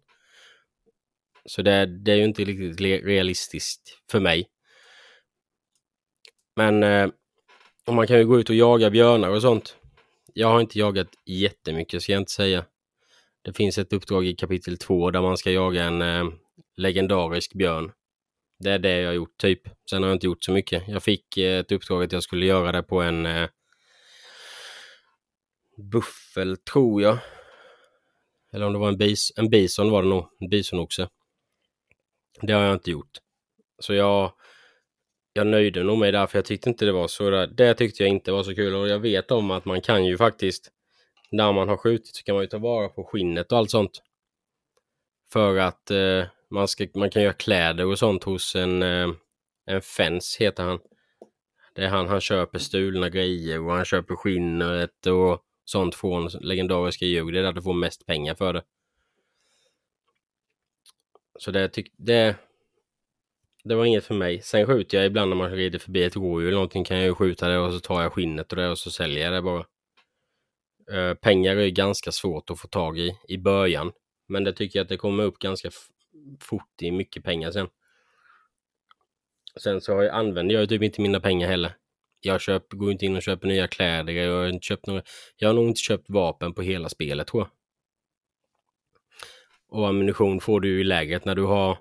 Så 1.45 1.63
det, 1.63 1.87
det 1.87 2.13
är 2.13 2.17
ju 2.17 2.25
inte 2.25 2.45
riktigt 2.45 2.81
realistiskt 2.81 3.99
för 4.11 4.21
mig. 4.21 4.47
Men 6.57 6.83
eh, 6.83 7.11
man 7.91 8.07
kan 8.07 8.19
ju 8.19 8.27
gå 8.27 8.41
ut 8.41 8.49
och 8.49 8.57
jaga 8.57 8.91
björnar 8.91 9.29
och 9.29 9.43
sånt. 9.43 9.77
Jag 10.35 10.49
har 10.49 10.61
inte 10.61 10.79
jagat 10.79 11.09
jättemycket 11.27 12.03
ska 12.03 12.13
jag 12.13 12.21
inte 12.21 12.33
säga. 12.33 12.65
Det 13.43 13.53
finns 13.53 13.79
ett 13.79 13.93
uppdrag 13.93 14.27
i 14.27 14.35
kapitel 14.35 14.79
2 14.79 15.11
där 15.11 15.23
man 15.23 15.37
ska 15.37 15.51
jaga 15.51 15.85
en 15.85 16.03
eh, 16.03 16.25
legendarisk 16.77 17.55
björn. 17.55 17.93
Det 18.59 18.71
är 18.71 18.79
det 18.79 19.01
jag 19.01 19.09
har 19.09 19.15
gjort 19.15 19.39
typ. 19.39 19.63
Sen 19.91 20.03
har 20.03 20.11
jag 20.11 20.17
inte 20.17 20.27
gjort 20.27 20.45
så 20.45 20.53
mycket. 20.53 20.89
Jag 20.89 21.03
fick 21.03 21.37
eh, 21.37 21.59
ett 21.59 21.73
uppdrag 21.73 22.03
att 22.03 22.13
jag 22.13 22.23
skulle 22.23 22.47
göra 22.47 22.73
det 22.73 22.83
på 22.83 23.03
en 23.03 23.27
eh, 23.27 23.49
buffel 25.93 26.57
tror 26.57 27.03
jag. 27.03 27.19
Eller 28.53 28.67
om 28.67 28.73
det 28.73 28.79
var 28.79 28.89
en, 28.89 28.99
bis, 28.99 29.33
en 29.37 29.51
bison 29.51 29.91
var 29.91 30.03
det 30.03 30.09
nog. 30.09 30.29
En 30.41 30.49
bisonoxe. 30.49 31.09
Det 32.43 32.53
har 32.53 32.63
jag 32.63 32.75
inte 32.75 32.91
gjort. 32.91 33.19
Så 33.79 33.95
jag, 33.95 34.33
jag 35.33 35.47
nöjde 35.47 35.83
nog 35.83 35.99
mig 35.99 36.13
där 36.13 36.27
för 36.27 36.39
jag 36.39 36.45
tyckte 36.45 36.69
inte 36.69 36.85
det 36.85 36.93
var 36.93 37.09
så. 37.09 37.31
Där. 37.31 37.47
Det 37.47 37.75
tyckte 37.75 38.03
jag 38.03 38.11
inte 38.11 38.33
var 38.33 38.43
så 38.43 38.55
kul 38.55 38.75
och 38.75 38.89
jag 38.89 38.99
vet 38.99 39.31
om 39.31 39.51
att 39.51 39.65
man 39.65 39.81
kan 39.81 40.05
ju 40.05 40.17
faktiskt 40.17 40.71
när 41.31 41.53
man 41.53 41.69
har 41.69 41.77
skjutit 41.77 42.17
så 42.17 42.23
kan 42.23 42.35
man 42.35 42.45
ju 42.45 42.49
ta 42.49 42.59
vara 42.59 42.89
på 42.89 43.05
skinnet 43.05 43.53
och 43.53 43.59
allt 43.59 43.71
sånt. 43.71 44.03
För 45.33 45.57
att 45.57 45.91
eh, 45.91 46.25
man, 46.51 46.69
ska, 46.69 46.87
man 46.95 47.11
kan 47.11 47.23
göra 47.23 47.33
kläder 47.33 47.87
och 47.87 47.99
sånt 47.99 48.25
hos 48.25 48.57
en, 48.57 48.83
eh, 48.83 49.09
en 49.67 49.83
Fens 49.83 50.37
heter 50.41 50.63
han. 50.63 50.79
Det 51.75 51.85
är 51.85 51.89
han, 51.89 52.09
han 52.09 52.21
köper 52.21 52.59
stulna 52.59 53.09
grejer 53.09 53.61
och 53.67 53.73
han 53.73 53.85
köper 53.85 54.17
skinnet 54.17 55.07
och 55.07 55.45
sånt 55.65 55.95
från 55.95 56.27
legendariska 56.27 57.05
djur. 57.05 57.33
Det 57.33 57.39
är 57.39 57.43
där 57.43 57.53
du 57.53 57.63
får 57.63 57.75
mest 57.75 58.07
pengar 58.07 58.35
för 58.35 58.53
det. 58.53 58.63
Så 61.39 61.51
det, 61.51 61.69
tyck, 61.69 61.93
det, 61.97 62.37
det 63.65 63.75
var 63.75 63.85
inget 63.85 64.05
för 64.05 64.15
mig. 64.15 64.43
Sen 64.43 64.67
skjuter 64.67 64.99
jag 64.99 65.07
ibland 65.07 65.29
när 65.29 65.37
man 65.37 65.51
rider 65.51 65.79
förbi 65.79 66.05
ett 66.05 66.17
rådjur 66.17 66.49
eller 66.49 66.55
någonting 66.55 66.85
kan 66.85 66.97
jag 66.97 67.07
ju 67.07 67.15
skjuta 67.15 67.49
det 67.49 67.59
och 67.59 67.73
så 67.73 67.81
tar 67.81 68.03
jag 68.03 68.13
skinnet 68.13 68.53
och 68.53 68.57
det 68.57 68.69
och 68.69 68.79
så 68.79 68.91
säljer 68.91 69.25
jag 69.25 69.33
det 69.33 69.43
bara. 69.43 69.65
Uh, 70.93 71.15
pengar 71.15 71.57
är 71.57 71.69
ganska 71.69 72.13
svårt 72.13 72.51
att 72.51 72.61
få 72.61 72.69
tag 72.69 72.99
i 72.99 73.19
i 73.29 73.39
början. 73.39 73.93
Men 74.29 74.45
det 74.45 74.53
tycker 74.53 74.79
jag 74.79 74.85
att 74.85 74.89
det 74.89 74.97
kommer 74.97 75.25
upp 75.25 75.39
ganska 75.39 75.71
fort 76.41 76.83
i 76.83 76.91
mycket 76.91 77.25
pengar 77.25 77.51
sen. 77.51 77.69
Sen 79.61 79.81
så 79.81 79.95
har 79.95 80.03
jag, 80.03 80.15
använder 80.15 80.55
jag 80.55 80.69
typ 80.69 80.83
inte 80.83 81.01
mina 81.01 81.21
pengar 81.21 81.49
heller. 81.49 81.73
Jag 82.21 82.41
köp, 82.41 82.73
går 82.73 82.93
inte 82.93 83.05
in 83.07 83.17
och 83.17 83.23
köper 83.23 83.49
nya 83.49 83.69
kläder. 83.69 84.13
Jag 84.13 84.37
har, 84.37 84.49
inte 84.49 84.67
köpt 84.67 84.87
några, 84.87 85.03
jag 85.37 85.49
har 85.49 85.55
nog 85.55 85.69
inte 85.69 85.81
köpt 85.81 86.11
vapen 86.11 86.55
på 86.55 86.63
hela 86.63 86.89
spelet 86.89 87.27
tror 87.27 87.43
jag. 87.43 87.51
Och 89.69 89.89
ammunition 89.89 90.41
får 90.41 90.61
du 90.61 90.69
ju 90.69 90.81
i 90.81 90.85
lägret 90.85 91.25
när 91.25 91.35
du 91.35 91.43
har 91.43 91.79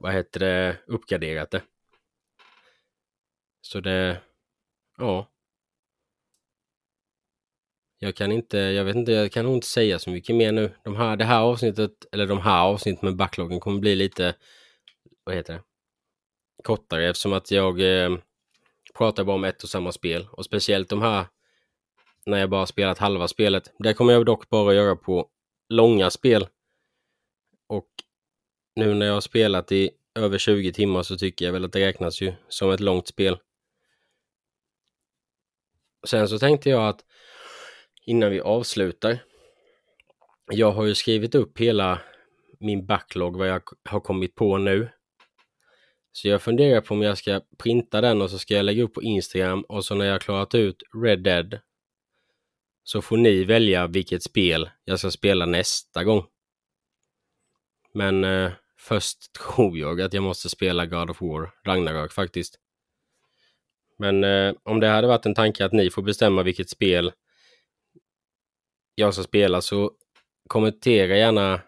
vad 0.00 0.12
heter 0.12 0.40
det, 0.40 0.76
uppgraderat 0.86 1.50
det. 1.50 1.62
Så 3.60 3.80
det, 3.80 4.20
ja. 4.98 5.30
Jag 7.98 8.16
kan 8.16 8.32
inte, 8.32 8.58
jag 8.58 8.84
vet 8.84 8.96
inte, 8.96 9.12
jag 9.12 9.32
kan 9.32 9.44
nog 9.44 9.54
inte 9.54 9.66
säga 9.66 9.98
så 9.98 10.10
mycket 10.10 10.36
mer 10.36 10.52
nu. 10.52 10.74
De 10.84 10.96
här, 10.96 11.16
det 11.16 11.24
här 11.24 11.40
avsnittet, 11.40 12.06
eller 12.12 12.26
de 12.26 12.40
här 12.40 12.62
avsnitten 12.62 13.08
med 13.08 13.16
backloggen 13.16 13.60
kommer 13.60 13.80
bli 13.80 13.94
lite, 13.94 14.34
vad 15.24 15.34
heter 15.34 15.54
det, 15.54 15.62
kortare 16.62 17.08
eftersom 17.08 17.32
att 17.32 17.50
jag 17.50 17.80
eh, 17.80 18.18
pratar 18.94 19.24
bara 19.24 19.36
om 19.36 19.44
ett 19.44 19.62
och 19.62 19.68
samma 19.68 19.92
spel 19.92 20.28
och 20.32 20.44
speciellt 20.44 20.88
de 20.88 21.02
här 21.02 21.26
när 22.26 22.38
jag 22.38 22.50
bara 22.50 22.66
spelat 22.66 22.98
halva 22.98 23.28
spelet. 23.28 23.72
Det 23.78 23.94
kommer 23.94 24.12
jag 24.12 24.26
dock 24.26 24.48
bara 24.48 24.74
göra 24.74 24.96
på 24.96 25.30
långa 25.68 26.10
spel. 26.10 26.48
Och 27.66 27.88
nu 28.76 28.94
när 28.94 29.06
jag 29.06 29.14
har 29.14 29.20
spelat 29.20 29.72
i 29.72 29.90
över 30.14 30.38
20 30.38 30.72
timmar 30.72 31.02
så 31.02 31.16
tycker 31.16 31.44
jag 31.44 31.52
väl 31.52 31.64
att 31.64 31.72
det 31.72 31.86
räknas 31.86 32.20
ju 32.20 32.32
som 32.48 32.70
ett 32.70 32.80
långt 32.80 33.08
spel. 33.08 33.38
Sen 36.06 36.28
så 36.28 36.38
tänkte 36.38 36.70
jag 36.70 36.88
att 36.88 37.04
innan 38.06 38.30
vi 38.30 38.40
avslutar. 38.40 39.18
Jag 40.52 40.72
har 40.72 40.84
ju 40.84 40.94
skrivit 40.94 41.34
upp 41.34 41.58
hela 41.58 42.00
min 42.60 42.86
backlog, 42.86 43.36
vad 43.36 43.48
jag 43.48 43.62
har 43.84 44.00
kommit 44.00 44.34
på 44.34 44.58
nu. 44.58 44.88
Så 46.12 46.28
jag 46.28 46.42
funderar 46.42 46.80
på 46.80 46.94
om 46.94 47.02
jag 47.02 47.18
ska 47.18 47.40
printa 47.58 48.00
den 48.00 48.22
och 48.22 48.30
så 48.30 48.38
ska 48.38 48.54
jag 48.54 48.64
lägga 48.64 48.82
upp 48.82 48.94
på 48.94 49.02
Instagram 49.02 49.62
och 49.62 49.84
så 49.84 49.94
när 49.94 50.06
jag 50.06 50.20
klarat 50.20 50.54
ut 50.54 50.82
Red 51.02 51.22
Dead 51.22 51.60
så 52.84 53.02
får 53.02 53.16
ni 53.16 53.44
välja 53.44 53.86
vilket 53.86 54.22
spel 54.22 54.70
jag 54.84 54.98
ska 54.98 55.10
spela 55.10 55.46
nästa 55.46 56.04
gång. 56.04 56.26
Men 57.92 58.24
eh, 58.24 58.52
först 58.88 59.32
tror 59.32 59.78
jag 59.78 60.00
att 60.00 60.12
jag 60.12 60.22
måste 60.22 60.48
spela 60.48 60.86
God 60.86 61.10
of 61.10 61.20
War 61.20 61.50
Ragnarök 61.64 62.12
faktiskt. 62.12 62.58
Men 63.98 64.24
eh, 64.24 64.54
om 64.62 64.80
det 64.80 64.88
hade 64.88 65.06
varit 65.06 65.26
en 65.26 65.34
tanke 65.34 65.64
att 65.64 65.72
ni 65.72 65.90
får 65.90 66.02
bestämma 66.02 66.42
vilket 66.42 66.70
spel 66.70 67.12
jag 68.94 69.14
ska 69.14 69.22
spela 69.22 69.60
så 69.60 69.92
kommentera 70.48 71.16
gärna, 71.16 71.60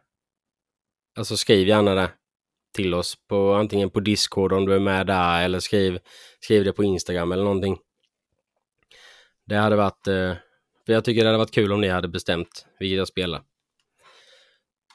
alltså 1.17 1.37
skriv 1.37 1.69
gärna 1.69 1.95
det 1.95 2.11
till 2.75 2.95
oss 2.95 3.17
på 3.29 3.55
antingen 3.55 3.91
på 3.91 4.01
Discord 4.01 4.53
om 4.53 4.67
du 4.67 4.75
är 4.75 4.79
med 4.81 5.07
där 5.07 5.45
eller 5.45 5.61
skriv, 5.61 5.99
skriv 6.41 6.65
det 6.65 6.73
på 6.73 6.85
Instagram 6.85 7.33
eller 7.33 7.45
någonting. 7.45 7.79
Det 9.47 9.57
hade 9.57 9.77
varit, 9.77 10.07
eh, 10.07 10.35
för 10.87 10.93
jag 10.93 11.05
tycker 11.05 11.23
det 11.23 11.29
hade 11.29 11.39
varit 11.39 11.55
kul 11.55 11.73
om 11.73 11.81
ni 11.81 11.89
hade 11.89 12.09
bestämt 12.09 12.67
vilket 12.79 12.99
jag 12.99 13.09
spelar. 13.09 13.43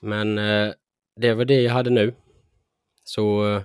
Men 0.02 0.38
eh, 0.38 0.74
det 1.16 1.34
var 1.34 1.46
det 1.46 1.62
jag 1.62 1.74
hade 1.74 1.90
nu. 1.90 2.16
Så 3.04 3.56
eh, 3.56 3.64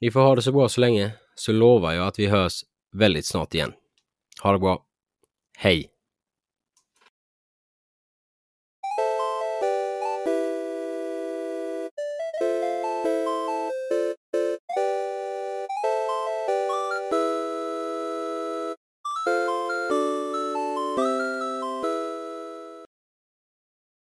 ni 0.00 0.10
får 0.10 0.20
ha 0.20 0.34
det 0.34 0.42
så 0.42 0.52
bra 0.52 0.68
så 0.68 0.80
länge 0.80 1.12
så 1.34 1.52
lovar 1.52 1.92
jag 1.92 2.06
att 2.06 2.18
vi 2.18 2.26
hörs 2.26 2.64
väldigt 2.92 3.26
snart 3.26 3.54
igen. 3.54 3.72
Ha 4.42 4.52
det 4.52 4.58
bra. 4.58 4.84
Hej! 5.58 5.91